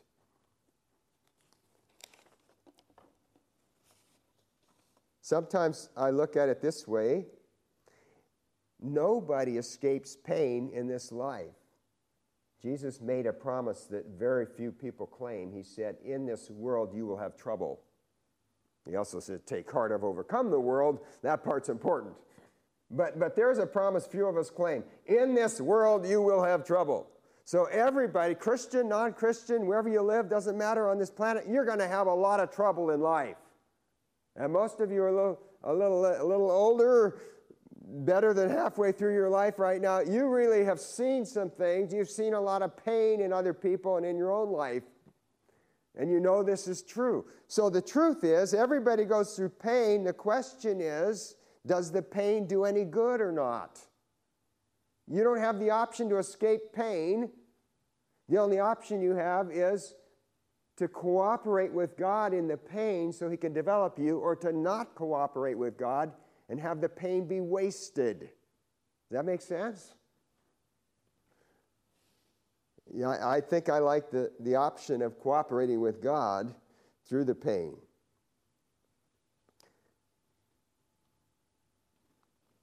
Sometimes 5.20 5.90
I 5.96 6.10
look 6.10 6.36
at 6.36 6.48
it 6.48 6.62
this 6.62 6.88
way 6.88 7.26
nobody 8.80 9.58
escapes 9.58 10.16
pain 10.16 10.70
in 10.72 10.86
this 10.86 11.10
life. 11.10 11.54
Jesus 12.62 13.00
made 13.00 13.26
a 13.26 13.32
promise 13.32 13.84
that 13.90 14.06
very 14.18 14.46
few 14.46 14.72
people 14.72 15.06
claim. 15.06 15.52
He 15.52 15.62
said, 15.62 15.96
In 16.04 16.24
this 16.24 16.50
world 16.50 16.94
you 16.94 17.06
will 17.06 17.18
have 17.18 17.36
trouble. 17.36 17.80
He 18.88 18.96
also 18.96 19.20
said, 19.20 19.46
Take 19.46 19.70
heart, 19.70 19.92
I've 19.92 20.02
overcome 20.02 20.50
the 20.50 20.58
world. 20.58 21.00
That 21.22 21.44
part's 21.44 21.68
important. 21.68 22.14
But, 22.90 23.18
but 23.18 23.36
there's 23.36 23.58
a 23.58 23.66
promise 23.66 24.06
few 24.06 24.26
of 24.26 24.36
us 24.36 24.50
claim. 24.50 24.82
In 25.06 25.34
this 25.34 25.60
world, 25.60 26.06
you 26.06 26.22
will 26.22 26.42
have 26.42 26.64
trouble. 26.64 27.08
So, 27.44 27.64
everybody, 27.66 28.34
Christian, 28.34 28.88
non 28.88 29.12
Christian, 29.14 29.66
wherever 29.66 29.88
you 29.88 30.02
live, 30.02 30.28
doesn't 30.28 30.56
matter 30.56 30.88
on 30.88 30.98
this 30.98 31.10
planet, 31.10 31.44
you're 31.48 31.64
going 31.64 31.78
to 31.78 31.88
have 31.88 32.06
a 32.06 32.14
lot 32.14 32.40
of 32.40 32.50
trouble 32.50 32.90
in 32.90 33.00
life. 33.00 33.36
And 34.36 34.52
most 34.52 34.80
of 34.80 34.90
you 34.90 35.02
are 35.02 35.08
a 35.08 35.14
little, 35.14 35.40
a 35.64 35.72
little, 35.72 36.04
a 36.04 36.24
little 36.24 36.50
older, 36.50 37.20
better 37.82 38.34
than 38.34 38.50
halfway 38.50 38.92
through 38.92 39.14
your 39.14 39.30
life 39.30 39.58
right 39.58 39.80
now. 39.80 40.00
You 40.00 40.28
really 40.28 40.64
have 40.64 40.78
seen 40.78 41.24
some 41.24 41.50
things. 41.50 41.92
You've 41.92 42.10
seen 42.10 42.34
a 42.34 42.40
lot 42.40 42.60
of 42.60 42.76
pain 42.84 43.20
in 43.20 43.32
other 43.32 43.54
people 43.54 43.96
and 43.96 44.04
in 44.04 44.16
your 44.16 44.30
own 44.30 44.52
life. 44.52 44.84
And 45.96 46.10
you 46.10 46.20
know 46.20 46.42
this 46.42 46.68
is 46.68 46.82
true. 46.82 47.24
So, 47.48 47.68
the 47.70 47.82
truth 47.82 48.24
is, 48.24 48.54
everybody 48.54 49.04
goes 49.04 49.34
through 49.34 49.50
pain. 49.50 50.04
The 50.04 50.12
question 50.12 50.80
is, 50.80 51.34
does 51.66 51.92
the 51.92 52.02
pain 52.02 52.46
do 52.46 52.64
any 52.64 52.84
good 52.84 53.20
or 53.20 53.32
not? 53.32 53.78
You 55.06 55.24
don't 55.24 55.38
have 55.38 55.58
the 55.58 55.70
option 55.70 56.08
to 56.10 56.18
escape 56.18 56.72
pain. 56.72 57.30
The 58.28 58.38
only 58.38 58.58
option 58.58 59.00
you 59.00 59.14
have 59.14 59.50
is 59.50 59.94
to 60.76 60.86
cooperate 60.86 61.72
with 61.72 61.96
God 61.96 62.32
in 62.32 62.46
the 62.46 62.56
pain 62.56 63.12
so 63.12 63.28
He 63.28 63.36
can 63.36 63.52
develop 63.52 63.98
you, 63.98 64.18
or 64.18 64.36
to 64.36 64.52
not 64.52 64.94
cooperate 64.94 65.56
with 65.58 65.76
God 65.76 66.12
and 66.48 66.60
have 66.60 66.80
the 66.80 66.88
pain 66.88 67.26
be 67.26 67.40
wasted. 67.40 68.20
Does 68.20 68.30
that 69.10 69.24
make 69.24 69.40
sense? 69.40 69.94
Yeah, 72.94 73.16
I 73.22 73.40
think 73.40 73.68
I 73.68 73.78
like 73.78 74.10
the, 74.10 74.30
the 74.40 74.54
option 74.54 75.02
of 75.02 75.18
cooperating 75.18 75.80
with 75.80 76.02
God 76.02 76.54
through 77.06 77.24
the 77.24 77.34
pain. 77.34 77.76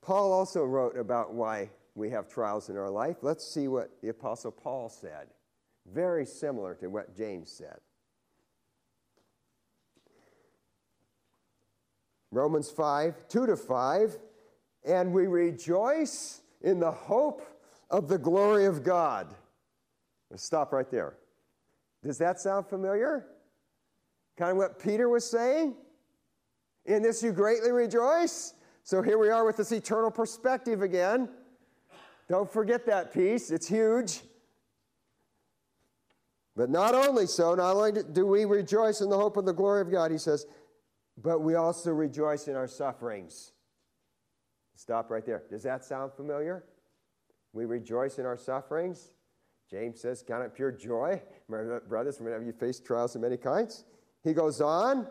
Paul 0.06 0.32
also 0.32 0.64
wrote 0.64 0.96
about 0.96 1.34
why 1.34 1.72
we 1.96 2.12
have 2.12 2.30
trials 2.30 2.70
in 2.70 2.78
our 2.78 2.92
life. 2.92 3.18
Let's 3.24 3.44
see 3.44 3.68
what 3.68 3.90
the 4.04 4.10
Apostle 4.10 4.52
Paul 4.52 4.88
said. 4.88 5.30
Very 5.92 6.28
similar 6.28 6.76
to 6.76 6.88
what 6.88 7.18
James 7.18 7.52
said. 7.52 7.80
Romans 12.32 12.70
5, 12.70 13.28
2 13.30 13.48
to 13.48 13.58
5. 13.58 14.18
And 14.86 15.12
we 15.12 15.26
rejoice 15.26 16.42
in 16.62 16.80
the 16.80 16.92
hope 16.92 17.42
of 17.90 18.08
the 18.08 18.20
glory 18.20 18.66
of 18.66 18.84
God. 18.84 19.34
Let's 20.30 20.44
stop 20.44 20.72
right 20.72 20.90
there. 20.92 21.18
Does 22.04 22.20
that 22.20 22.40
sound 22.40 22.68
familiar? 22.68 23.26
Kind 24.38 24.52
of 24.52 24.58
what 24.58 24.78
Peter 24.78 25.10
was 25.10 25.28
saying? 25.28 25.74
In 26.86 27.02
this 27.02 27.24
you 27.24 27.32
greatly 27.32 27.72
rejoice. 27.72 28.54
So 28.86 29.02
here 29.02 29.18
we 29.18 29.32
are 29.32 29.44
with 29.44 29.58
this 29.58 29.72
eternal 29.72 30.12
perspective 30.12 30.84
again. 30.84 31.28
Don't 32.30 32.48
forget 32.50 32.86
that 32.86 33.12
piece, 33.12 33.50
it's 33.50 33.68
huge. 33.68 34.22
But 36.56 36.70
not 36.70 36.94
only 36.94 37.26
so, 37.26 37.56
not 37.56 37.76
only 37.76 38.04
do 38.14 38.28
we 38.28 38.46
rejoice 38.46 39.02
in 39.02 39.10
the 39.10 39.18
hope 39.18 39.38
of 39.38 39.46
the 39.46 39.54
glory 39.54 39.82
of 39.82 39.92
God, 39.92 40.12
he 40.12 40.20
says, 40.20 40.46
but 41.18 41.40
we 41.40 41.56
also 41.56 41.92
rejoice 41.94 42.48
in 42.48 42.56
our 42.56 42.68
sufferings. 42.68 43.54
Stop 44.76 45.10
right 45.10 45.26
there. 45.26 45.42
Does 45.50 45.64
that 45.64 45.84
sound 45.84 46.14
familiar? 46.14 46.64
We 47.54 47.66
rejoice 47.66 48.20
in 48.20 48.26
our 48.28 48.38
sufferings. 48.38 49.10
James 49.68 50.00
says, 50.00 50.24
Count 50.26 50.44
it 50.44 50.54
pure 50.54 50.72
joy, 50.72 51.24
my 51.50 51.80
brothers, 51.88 52.22
whenever 52.22 52.44
you 52.44 52.54
face 52.54 52.80
trials 52.80 53.16
of 53.16 53.22
many 53.22 53.38
kinds. 53.38 53.84
He 54.24 54.34
goes 54.34 54.62
on, 54.62 55.08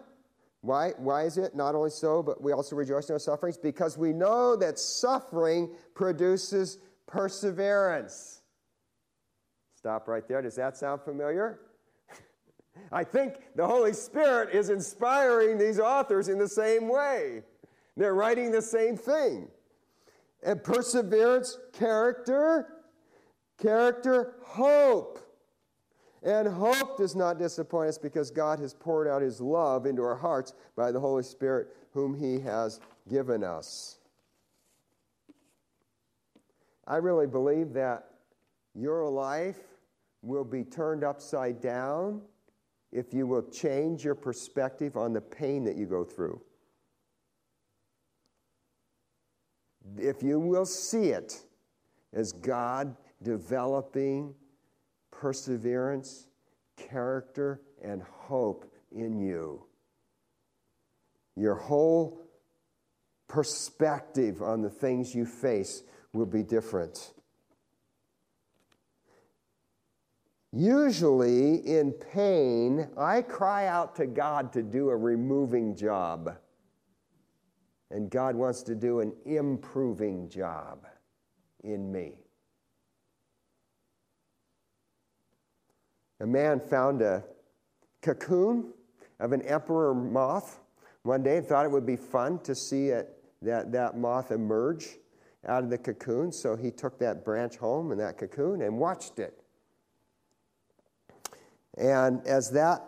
why, 0.64 0.92
why 0.96 1.24
is 1.24 1.36
it? 1.36 1.54
Not 1.54 1.74
only 1.74 1.90
so, 1.90 2.22
but 2.22 2.42
we 2.42 2.52
also 2.52 2.74
rejoice 2.74 3.10
in 3.10 3.12
our 3.12 3.18
sufferings 3.18 3.58
because 3.58 3.98
we 3.98 4.14
know 4.14 4.56
that 4.56 4.78
suffering 4.78 5.68
produces 5.94 6.78
perseverance. 7.06 8.40
Stop 9.76 10.08
right 10.08 10.26
there. 10.26 10.40
Does 10.40 10.54
that 10.54 10.78
sound 10.78 11.02
familiar? 11.02 11.60
I 12.92 13.04
think 13.04 13.34
the 13.54 13.66
Holy 13.66 13.92
Spirit 13.92 14.54
is 14.54 14.70
inspiring 14.70 15.58
these 15.58 15.78
authors 15.78 16.30
in 16.30 16.38
the 16.38 16.48
same 16.48 16.88
way. 16.88 17.42
They're 17.94 18.14
writing 18.14 18.50
the 18.50 18.62
same 18.62 18.96
thing. 18.96 19.48
And 20.42 20.64
perseverance, 20.64 21.58
character, 21.74 22.68
character, 23.60 24.36
hope. 24.42 25.20
And 26.24 26.48
hope 26.48 26.96
does 26.96 27.14
not 27.14 27.38
disappoint 27.38 27.90
us 27.90 27.98
because 27.98 28.30
God 28.30 28.58
has 28.58 28.72
poured 28.72 29.06
out 29.06 29.20
his 29.20 29.42
love 29.42 29.84
into 29.84 30.02
our 30.02 30.16
hearts 30.16 30.54
by 30.74 30.90
the 30.90 30.98
Holy 30.98 31.22
Spirit, 31.22 31.68
whom 31.92 32.18
he 32.18 32.40
has 32.40 32.80
given 33.10 33.44
us. 33.44 33.98
I 36.86 36.96
really 36.96 37.26
believe 37.26 37.74
that 37.74 38.06
your 38.74 39.08
life 39.08 39.58
will 40.22 40.44
be 40.44 40.64
turned 40.64 41.04
upside 41.04 41.60
down 41.60 42.22
if 42.90 43.12
you 43.12 43.26
will 43.26 43.42
change 43.42 44.02
your 44.02 44.14
perspective 44.14 44.96
on 44.96 45.12
the 45.12 45.20
pain 45.20 45.64
that 45.64 45.76
you 45.76 45.84
go 45.84 46.04
through. 46.04 46.40
If 49.98 50.22
you 50.22 50.40
will 50.40 50.64
see 50.64 51.08
it 51.08 51.42
as 52.14 52.32
God 52.32 52.96
developing 53.22 54.34
perseverance, 55.24 56.26
character, 56.76 57.62
and 57.82 58.02
hope 58.02 58.70
in 58.92 59.18
you, 59.18 59.64
your 61.34 61.54
whole 61.54 62.20
perspective 63.26 64.42
on 64.42 64.60
the 64.60 64.68
things 64.68 65.14
you 65.14 65.24
face 65.24 65.82
will 66.12 66.26
be 66.26 66.42
different. 66.42 67.14
Usually, 70.52 71.54
in 71.54 71.92
pain, 71.92 72.90
I 72.94 73.22
cry 73.22 73.66
out 73.66 73.96
to 73.96 74.06
God 74.06 74.52
to 74.52 74.62
do 74.62 74.90
a 74.90 74.96
removing 74.96 75.74
job. 75.74 76.36
And 77.90 78.10
God 78.10 78.36
wants 78.36 78.62
to 78.64 78.74
do 78.74 79.00
an 79.00 79.14
improving 79.24 80.28
job 80.28 80.86
in 81.62 81.90
me. 81.90 82.23
A 86.24 86.26
man 86.26 86.58
found 86.58 87.02
a 87.02 87.22
cocoon 88.00 88.72
of 89.20 89.32
an 89.32 89.42
emperor 89.42 89.94
moth 89.94 90.58
one 91.02 91.22
day 91.22 91.36
and 91.36 91.46
thought 91.46 91.66
it 91.66 91.70
would 91.70 91.84
be 91.84 91.96
fun 91.96 92.38
to 92.44 92.54
see 92.54 92.88
it, 92.88 93.22
that, 93.42 93.72
that 93.72 93.98
moth 93.98 94.30
emerge 94.30 94.96
out 95.46 95.64
of 95.64 95.68
the 95.68 95.76
cocoon. 95.76 96.32
So 96.32 96.56
he 96.56 96.70
took 96.70 96.98
that 97.00 97.26
branch 97.26 97.58
home 97.58 97.90
and 97.90 98.00
that 98.00 98.16
cocoon 98.16 98.62
and 98.62 98.78
watched 98.78 99.18
it. 99.18 99.38
And 101.76 102.26
as 102.26 102.50
that 102.52 102.82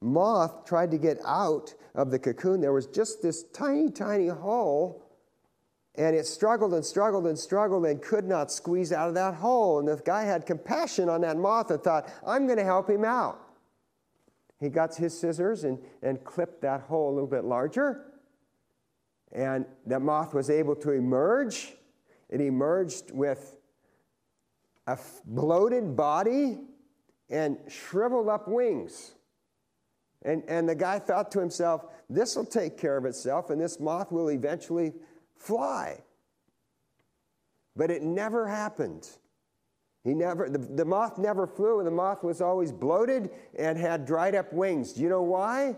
moth 0.00 0.64
tried 0.64 0.90
to 0.90 0.98
get 0.98 1.18
out 1.24 1.72
of 1.94 2.10
the 2.10 2.18
cocoon, 2.18 2.60
there 2.60 2.72
was 2.72 2.88
just 2.88 3.22
this 3.22 3.44
tiny, 3.52 3.90
tiny 3.92 4.26
hole. 4.26 5.01
And 5.94 6.16
it 6.16 6.26
struggled 6.26 6.72
and 6.72 6.84
struggled 6.84 7.26
and 7.26 7.38
struggled 7.38 7.84
and 7.84 8.00
could 8.00 8.24
not 8.24 8.50
squeeze 8.50 8.92
out 8.92 9.08
of 9.08 9.14
that 9.14 9.34
hole. 9.34 9.78
And 9.78 9.88
the 9.88 9.96
guy 10.02 10.22
had 10.22 10.46
compassion 10.46 11.08
on 11.08 11.20
that 11.20 11.36
moth 11.36 11.70
and 11.70 11.82
thought, 11.82 12.10
I'm 12.26 12.46
going 12.46 12.58
to 12.58 12.64
help 12.64 12.88
him 12.88 13.04
out. 13.04 13.38
He 14.58 14.68
got 14.68 14.94
his 14.94 15.18
scissors 15.18 15.64
and, 15.64 15.78
and 16.02 16.22
clipped 16.24 16.62
that 16.62 16.82
hole 16.82 17.10
a 17.10 17.14
little 17.14 17.28
bit 17.28 17.44
larger. 17.44 18.04
And 19.32 19.66
the 19.86 19.98
moth 20.00 20.34
was 20.34 20.48
able 20.48 20.76
to 20.76 20.92
emerge. 20.92 21.74
It 22.30 22.40
emerged 22.40 23.10
with 23.10 23.56
a 24.86 24.98
bloated 25.26 25.96
body 25.96 26.58
and 27.28 27.58
shriveled 27.68 28.28
up 28.28 28.48
wings. 28.48 29.12
And, 30.24 30.42
and 30.48 30.68
the 30.68 30.74
guy 30.74 30.98
thought 30.98 31.30
to 31.32 31.40
himself, 31.40 31.86
this 32.08 32.36
will 32.36 32.44
take 32.44 32.78
care 32.78 32.96
of 32.96 33.04
itself 33.04 33.50
and 33.50 33.60
this 33.60 33.80
moth 33.80 34.12
will 34.12 34.28
eventually 34.30 34.92
fly. 35.42 35.98
But 37.74 37.90
it 37.90 38.02
never 38.02 38.46
happened. 38.46 39.08
He 40.04 40.14
never, 40.14 40.48
the, 40.48 40.58
the 40.58 40.84
moth 40.84 41.18
never 41.18 41.46
flew, 41.46 41.78
and 41.78 41.86
the 41.86 41.92
moth 41.92 42.24
was 42.24 42.40
always 42.40 42.72
bloated 42.72 43.30
and 43.58 43.78
had 43.78 44.04
dried 44.04 44.34
up 44.34 44.52
wings. 44.52 44.92
Do 44.92 45.02
you 45.02 45.08
know 45.08 45.22
why? 45.22 45.76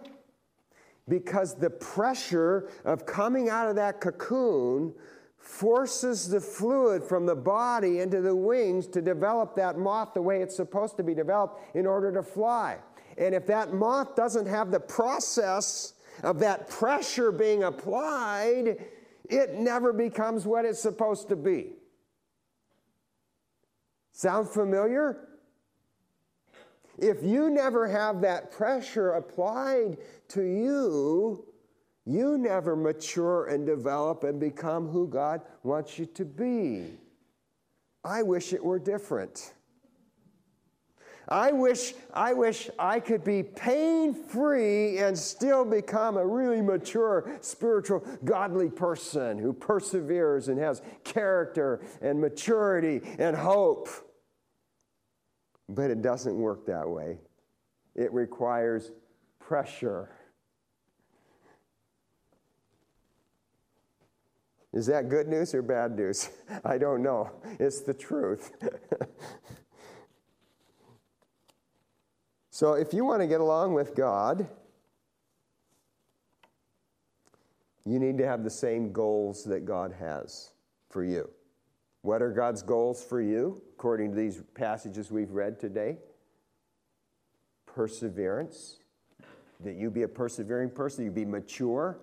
Because 1.08 1.54
the 1.54 1.70
pressure 1.70 2.70
of 2.84 3.04
coming 3.04 3.50
out 3.50 3.68
of 3.68 3.76
that 3.76 4.00
cocoon 4.00 4.94
forces 5.36 6.28
the 6.30 6.40
fluid 6.40 7.04
from 7.04 7.26
the 7.26 7.34
body 7.34 8.00
into 8.00 8.22
the 8.22 8.34
wings 8.34 8.86
to 8.86 9.02
develop 9.02 9.54
that 9.54 9.76
moth 9.76 10.14
the 10.14 10.22
way 10.22 10.40
it's 10.40 10.56
supposed 10.56 10.96
to 10.96 11.02
be 11.02 11.14
developed 11.14 11.76
in 11.76 11.86
order 11.86 12.10
to 12.10 12.22
fly. 12.22 12.78
And 13.18 13.34
if 13.34 13.46
that 13.46 13.74
moth 13.74 14.16
doesn't 14.16 14.46
have 14.46 14.70
the 14.70 14.80
process 14.80 15.92
of 16.22 16.38
that 16.38 16.68
pressure 16.70 17.30
being 17.30 17.64
applied, 17.64 18.86
it 19.28 19.54
never 19.54 19.92
becomes 19.92 20.46
what 20.46 20.64
it's 20.64 20.80
supposed 20.80 21.28
to 21.28 21.36
be. 21.36 21.72
Sound 24.12 24.48
familiar? 24.48 25.28
If 26.98 27.22
you 27.24 27.50
never 27.50 27.88
have 27.88 28.20
that 28.20 28.52
pressure 28.52 29.12
applied 29.12 29.98
to 30.28 30.42
you, 30.42 31.44
you 32.06 32.38
never 32.38 32.76
mature 32.76 33.46
and 33.46 33.66
develop 33.66 34.24
and 34.24 34.38
become 34.38 34.88
who 34.88 35.08
God 35.08 35.40
wants 35.62 35.98
you 35.98 36.06
to 36.06 36.24
be. 36.24 36.98
I 38.04 38.22
wish 38.22 38.52
it 38.52 38.62
were 38.62 38.78
different. 38.78 39.53
I 41.28 41.52
wish, 41.52 41.94
I 42.12 42.34
wish 42.34 42.68
I 42.78 43.00
could 43.00 43.24
be 43.24 43.42
pain 43.42 44.14
free 44.14 44.98
and 44.98 45.18
still 45.18 45.64
become 45.64 46.16
a 46.16 46.26
really 46.26 46.60
mature, 46.60 47.38
spiritual, 47.40 48.06
godly 48.24 48.68
person 48.68 49.38
who 49.38 49.52
perseveres 49.52 50.48
and 50.48 50.58
has 50.58 50.82
character 51.02 51.80
and 52.02 52.20
maturity 52.20 53.00
and 53.18 53.36
hope. 53.36 53.88
But 55.68 55.90
it 55.90 56.02
doesn't 56.02 56.36
work 56.36 56.66
that 56.66 56.88
way. 56.88 57.18
It 57.94 58.12
requires 58.12 58.92
pressure 59.38 60.10
Is 64.74 64.86
that 64.86 65.08
good 65.08 65.28
news 65.28 65.54
or 65.54 65.62
bad 65.62 65.96
news? 65.96 66.28
I 66.64 66.78
don't 66.78 67.02
know. 67.02 67.30
It's 67.60 67.80
the 67.82 67.94
truth. 67.94 68.50
so, 72.54 72.74
if 72.74 72.94
you 72.94 73.04
want 73.04 73.20
to 73.20 73.26
get 73.26 73.40
along 73.40 73.74
with 73.74 73.96
God, 73.96 74.46
you 77.84 77.98
need 77.98 78.16
to 78.18 78.24
have 78.24 78.44
the 78.44 78.50
same 78.50 78.92
goals 78.92 79.42
that 79.42 79.64
God 79.64 79.92
has 79.98 80.52
for 80.88 81.02
you. 81.02 81.28
What 82.02 82.22
are 82.22 82.30
God's 82.30 82.62
goals 82.62 83.02
for 83.02 83.20
you, 83.20 83.60
according 83.72 84.12
to 84.12 84.16
these 84.16 84.40
passages 84.54 85.10
we've 85.10 85.32
read 85.32 85.58
today? 85.58 85.98
Perseverance, 87.66 88.76
that 89.58 89.74
you 89.74 89.90
be 89.90 90.04
a 90.04 90.08
persevering 90.08 90.70
person, 90.70 91.04
you 91.04 91.10
be 91.10 91.24
mature. 91.24 91.98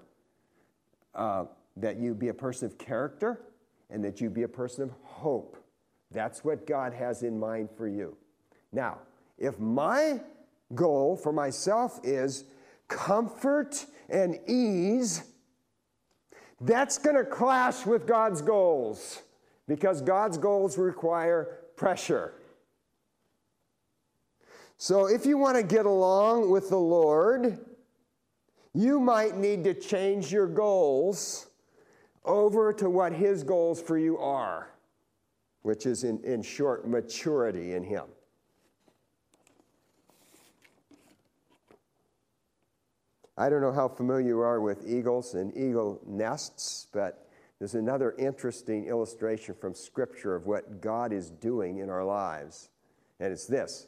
Uh, 1.15 1.45
that 1.77 1.95
you 1.95 2.13
be 2.13 2.27
a 2.27 2.33
person 2.33 2.65
of 2.65 2.77
character 2.77 3.39
and 3.89 4.03
that 4.03 4.19
you 4.19 4.29
be 4.29 4.43
a 4.43 4.49
person 4.49 4.83
of 4.83 4.91
hope. 5.01 5.55
That's 6.11 6.43
what 6.43 6.67
God 6.67 6.91
has 6.91 7.23
in 7.23 7.39
mind 7.39 7.69
for 7.77 7.87
you. 7.87 8.17
Now, 8.73 8.99
if 9.37 9.57
my 9.57 10.19
goal 10.75 11.15
for 11.15 11.31
myself 11.31 11.99
is 12.03 12.45
comfort 12.87 13.85
and 14.09 14.39
ease, 14.47 15.23
that's 16.59 16.97
going 16.97 17.15
to 17.15 17.25
clash 17.25 17.85
with 17.85 18.05
God's 18.05 18.41
goals 18.41 19.21
because 19.67 20.01
God's 20.01 20.37
goals 20.37 20.77
require 20.77 21.59
pressure. 21.75 22.33
So, 24.77 25.05
if 25.05 25.25
you 25.25 25.37
want 25.37 25.57
to 25.57 25.63
get 25.63 25.85
along 25.85 26.49
with 26.49 26.69
the 26.69 26.77
Lord, 26.77 27.59
you 28.73 28.99
might 28.99 29.37
need 29.37 29.63
to 29.65 29.73
change 29.73 30.31
your 30.31 30.47
goals 30.47 31.47
over 32.25 32.73
to 32.73 32.89
what 32.89 33.13
his 33.13 33.43
goals 33.43 33.81
for 33.81 33.97
you 33.97 34.17
are, 34.17 34.69
which 35.61 35.85
is, 35.85 36.03
in, 36.03 36.23
in 36.23 36.41
short, 36.41 36.87
maturity 36.87 37.73
in 37.73 37.83
him. 37.83 38.05
I 43.41 43.49
don't 43.49 43.61
know 43.61 43.71
how 43.71 43.87
familiar 43.87 44.27
you 44.27 44.39
are 44.41 44.61
with 44.61 44.87
eagles 44.87 45.33
and 45.33 45.51
eagle 45.57 45.99
nests, 46.05 46.85
but 46.93 47.27
there's 47.57 47.73
another 47.73 48.13
interesting 48.19 48.85
illustration 48.85 49.55
from 49.59 49.73
Scripture 49.73 50.35
of 50.35 50.45
what 50.45 50.79
God 50.79 51.11
is 51.11 51.31
doing 51.31 51.79
in 51.79 51.89
our 51.89 52.05
lives. 52.05 52.69
And 53.19 53.33
it's 53.33 53.47
this 53.47 53.87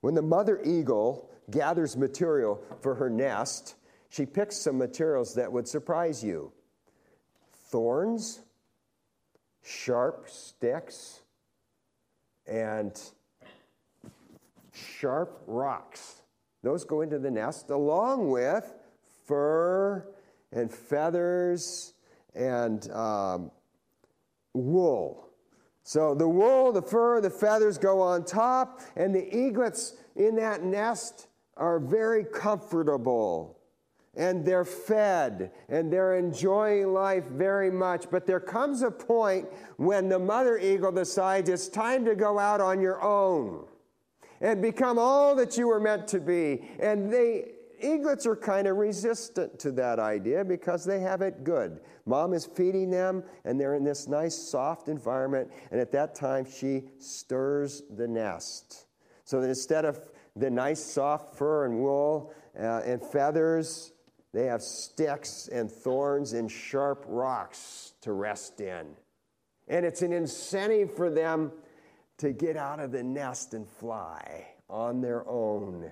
When 0.00 0.16
the 0.16 0.22
mother 0.22 0.60
eagle 0.64 1.30
gathers 1.48 1.96
material 1.96 2.60
for 2.80 2.96
her 2.96 3.08
nest, 3.08 3.76
she 4.08 4.26
picks 4.26 4.56
some 4.56 4.78
materials 4.78 5.34
that 5.34 5.52
would 5.52 5.68
surprise 5.68 6.24
you 6.24 6.50
thorns, 7.70 8.40
sharp 9.62 10.28
sticks, 10.28 11.20
and 12.48 13.00
sharp 14.72 15.40
rocks. 15.46 16.22
Those 16.66 16.82
go 16.84 17.02
into 17.02 17.20
the 17.20 17.30
nest 17.30 17.70
along 17.70 18.28
with 18.28 18.74
fur 19.24 20.04
and 20.50 20.68
feathers 20.68 21.94
and 22.34 22.90
um, 22.90 23.52
wool. 24.52 25.28
So 25.84 26.12
the 26.12 26.28
wool, 26.28 26.72
the 26.72 26.82
fur, 26.82 27.20
the 27.20 27.30
feathers 27.30 27.78
go 27.78 28.00
on 28.00 28.24
top, 28.24 28.80
and 28.96 29.14
the 29.14 29.32
eaglets 29.32 29.94
in 30.16 30.34
that 30.36 30.64
nest 30.64 31.28
are 31.56 31.78
very 31.78 32.24
comfortable 32.24 33.60
and 34.16 34.44
they're 34.44 34.64
fed 34.64 35.52
and 35.68 35.92
they're 35.92 36.16
enjoying 36.16 36.92
life 36.92 37.26
very 37.26 37.70
much. 37.70 38.10
But 38.10 38.26
there 38.26 38.40
comes 38.40 38.82
a 38.82 38.90
point 38.90 39.46
when 39.76 40.08
the 40.08 40.18
mother 40.18 40.58
eagle 40.58 40.90
decides 40.90 41.48
it's 41.48 41.68
time 41.68 42.04
to 42.06 42.16
go 42.16 42.40
out 42.40 42.60
on 42.60 42.80
your 42.80 43.00
own 43.00 43.66
and 44.40 44.60
become 44.60 44.98
all 44.98 45.34
that 45.36 45.56
you 45.56 45.68
were 45.68 45.80
meant 45.80 46.08
to 46.08 46.20
be. 46.20 46.68
And 46.78 47.12
they 47.12 47.52
eaglets 47.82 48.26
are 48.26 48.36
kind 48.36 48.66
of 48.66 48.76
resistant 48.76 49.58
to 49.60 49.70
that 49.72 49.98
idea 49.98 50.44
because 50.44 50.84
they 50.84 51.00
have 51.00 51.22
it 51.22 51.44
good. 51.44 51.80
Mom 52.06 52.32
is 52.32 52.46
feeding 52.46 52.90
them, 52.90 53.22
and 53.44 53.60
they're 53.60 53.74
in 53.74 53.84
this 53.84 54.08
nice, 54.08 54.34
soft 54.34 54.88
environment. 54.88 55.50
And 55.70 55.80
at 55.80 55.92
that 55.92 56.14
time, 56.14 56.44
she 56.44 56.84
stirs 56.98 57.82
the 57.96 58.08
nest. 58.08 58.86
So 59.24 59.40
that 59.40 59.48
instead 59.48 59.84
of 59.84 60.08
the 60.36 60.50
nice, 60.50 60.82
soft 60.82 61.36
fur 61.36 61.64
and 61.64 61.80
wool 61.80 62.32
uh, 62.58 62.82
and 62.84 63.02
feathers, 63.02 63.92
they 64.32 64.46
have 64.46 64.62
sticks 64.62 65.48
and 65.48 65.70
thorns 65.70 66.32
and 66.32 66.50
sharp 66.50 67.04
rocks 67.08 67.94
to 68.02 68.12
rest 68.12 68.60
in. 68.60 68.86
And 69.68 69.84
it's 69.84 70.02
an 70.02 70.12
incentive 70.12 70.94
for 70.94 71.10
them 71.10 71.52
to 72.18 72.32
get 72.32 72.56
out 72.56 72.80
of 72.80 72.92
the 72.92 73.02
nest 73.02 73.54
and 73.54 73.68
fly 73.68 74.46
on 74.68 75.00
their 75.00 75.26
own. 75.28 75.90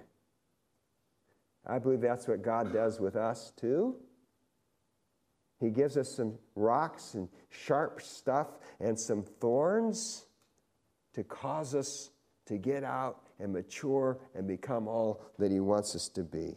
I 1.67 1.79
believe 1.79 2.01
that's 2.01 2.29
what 2.29 2.43
God 2.43 2.73
does 2.73 3.01
with 3.01 3.17
us 3.17 3.53
too. 3.57 3.97
He 5.61 5.71
gives 5.71 5.97
us 5.97 6.15
some 6.15 6.35
rocks 6.55 7.15
and 7.15 7.29
sharp 7.49 8.03
stuff 8.03 8.49
and 8.81 8.99
some 8.99 9.23
thorns 9.41 10.27
to 11.15 11.25
cause 11.25 11.75
us 11.75 12.11
to 12.47 12.59
get 12.59 12.85
out 12.85 13.23
and 13.39 13.53
mature 13.53 14.19
and 14.35 14.47
become 14.47 14.89
all 14.89 15.23
that 15.39 15.51
He 15.51 15.61
wants 15.61 15.95
us 15.95 16.09
to 16.11 16.23
be. 16.23 16.57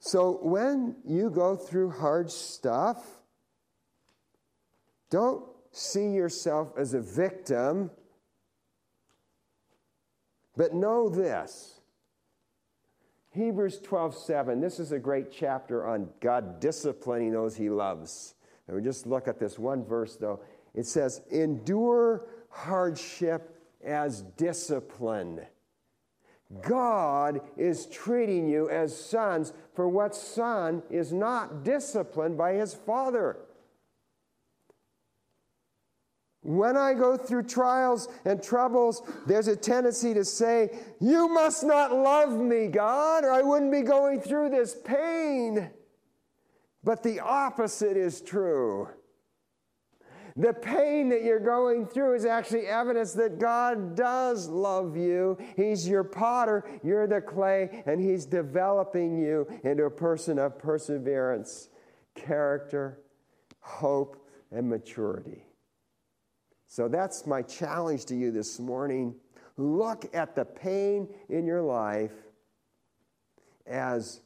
So 0.00 0.38
when 0.42 0.96
you 1.06 1.30
go 1.30 1.56
through 1.56 1.90
hard 1.90 2.30
stuff, 2.30 3.02
don't 5.10 5.44
see 5.74 6.10
yourself 6.10 6.72
as 6.78 6.94
a 6.94 7.00
victim, 7.00 7.90
but 10.56 10.72
know 10.72 11.08
this. 11.08 11.80
Hebrews 13.32 13.80
12, 13.80 14.16
7. 14.16 14.60
This 14.60 14.78
is 14.78 14.92
a 14.92 14.98
great 14.98 15.32
chapter 15.32 15.84
on 15.86 16.08
God 16.20 16.60
disciplining 16.60 17.32
those 17.32 17.56
he 17.56 17.68
loves. 17.68 18.34
And 18.68 18.76
we 18.76 18.82
just 18.82 19.06
look 19.06 19.26
at 19.26 19.40
this 19.40 19.58
one 19.58 19.84
verse, 19.84 20.14
though. 20.16 20.40
It 20.74 20.86
says, 20.86 21.20
Endure 21.32 22.26
hardship 22.48 23.60
as 23.84 24.22
discipline. 24.22 25.40
God 26.62 27.40
is 27.56 27.86
treating 27.86 28.48
you 28.48 28.70
as 28.70 28.96
sons, 28.96 29.52
for 29.74 29.88
what 29.88 30.14
son 30.14 30.84
is 30.88 31.12
not 31.12 31.64
disciplined 31.64 32.38
by 32.38 32.52
his 32.52 32.74
father? 32.74 33.38
When 36.44 36.76
I 36.76 36.92
go 36.92 37.16
through 37.16 37.44
trials 37.44 38.08
and 38.26 38.42
troubles, 38.42 39.02
there's 39.26 39.48
a 39.48 39.56
tendency 39.56 40.12
to 40.12 40.26
say, 40.26 40.78
You 41.00 41.26
must 41.26 41.64
not 41.64 41.90
love 41.90 42.38
me, 42.38 42.68
God, 42.68 43.24
or 43.24 43.32
I 43.32 43.40
wouldn't 43.40 43.72
be 43.72 43.80
going 43.80 44.20
through 44.20 44.50
this 44.50 44.76
pain. 44.84 45.70
But 46.84 47.02
the 47.02 47.20
opposite 47.20 47.96
is 47.96 48.20
true. 48.20 48.88
The 50.36 50.52
pain 50.52 51.08
that 51.08 51.22
you're 51.22 51.40
going 51.40 51.86
through 51.86 52.16
is 52.16 52.26
actually 52.26 52.66
evidence 52.66 53.14
that 53.14 53.38
God 53.38 53.96
does 53.96 54.46
love 54.46 54.98
you. 54.98 55.38
He's 55.56 55.88
your 55.88 56.04
potter, 56.04 56.64
you're 56.82 57.06
the 57.06 57.22
clay, 57.22 57.82
and 57.86 57.98
He's 57.98 58.26
developing 58.26 59.16
you 59.16 59.46
into 59.62 59.84
a 59.84 59.90
person 59.90 60.38
of 60.38 60.58
perseverance, 60.58 61.70
character, 62.14 62.98
hope, 63.60 64.28
and 64.50 64.68
maturity. 64.68 65.46
So 66.74 66.88
that's 66.88 67.24
my 67.24 67.40
challenge 67.40 68.04
to 68.06 68.16
you 68.16 68.32
this 68.32 68.58
morning. 68.58 69.14
Look 69.56 70.12
at 70.12 70.34
the 70.34 70.44
pain 70.44 71.08
in 71.28 71.46
your 71.46 71.62
life 71.62 72.10
as 73.64 74.22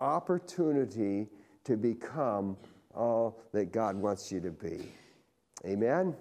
opportunity 0.00 1.28
to 1.64 1.76
become 1.76 2.56
all 2.94 3.42
that 3.52 3.72
God 3.72 3.96
wants 3.96 4.32
you 4.32 4.40
to 4.40 4.50
be. 4.50 4.90
Amen? 5.66 6.16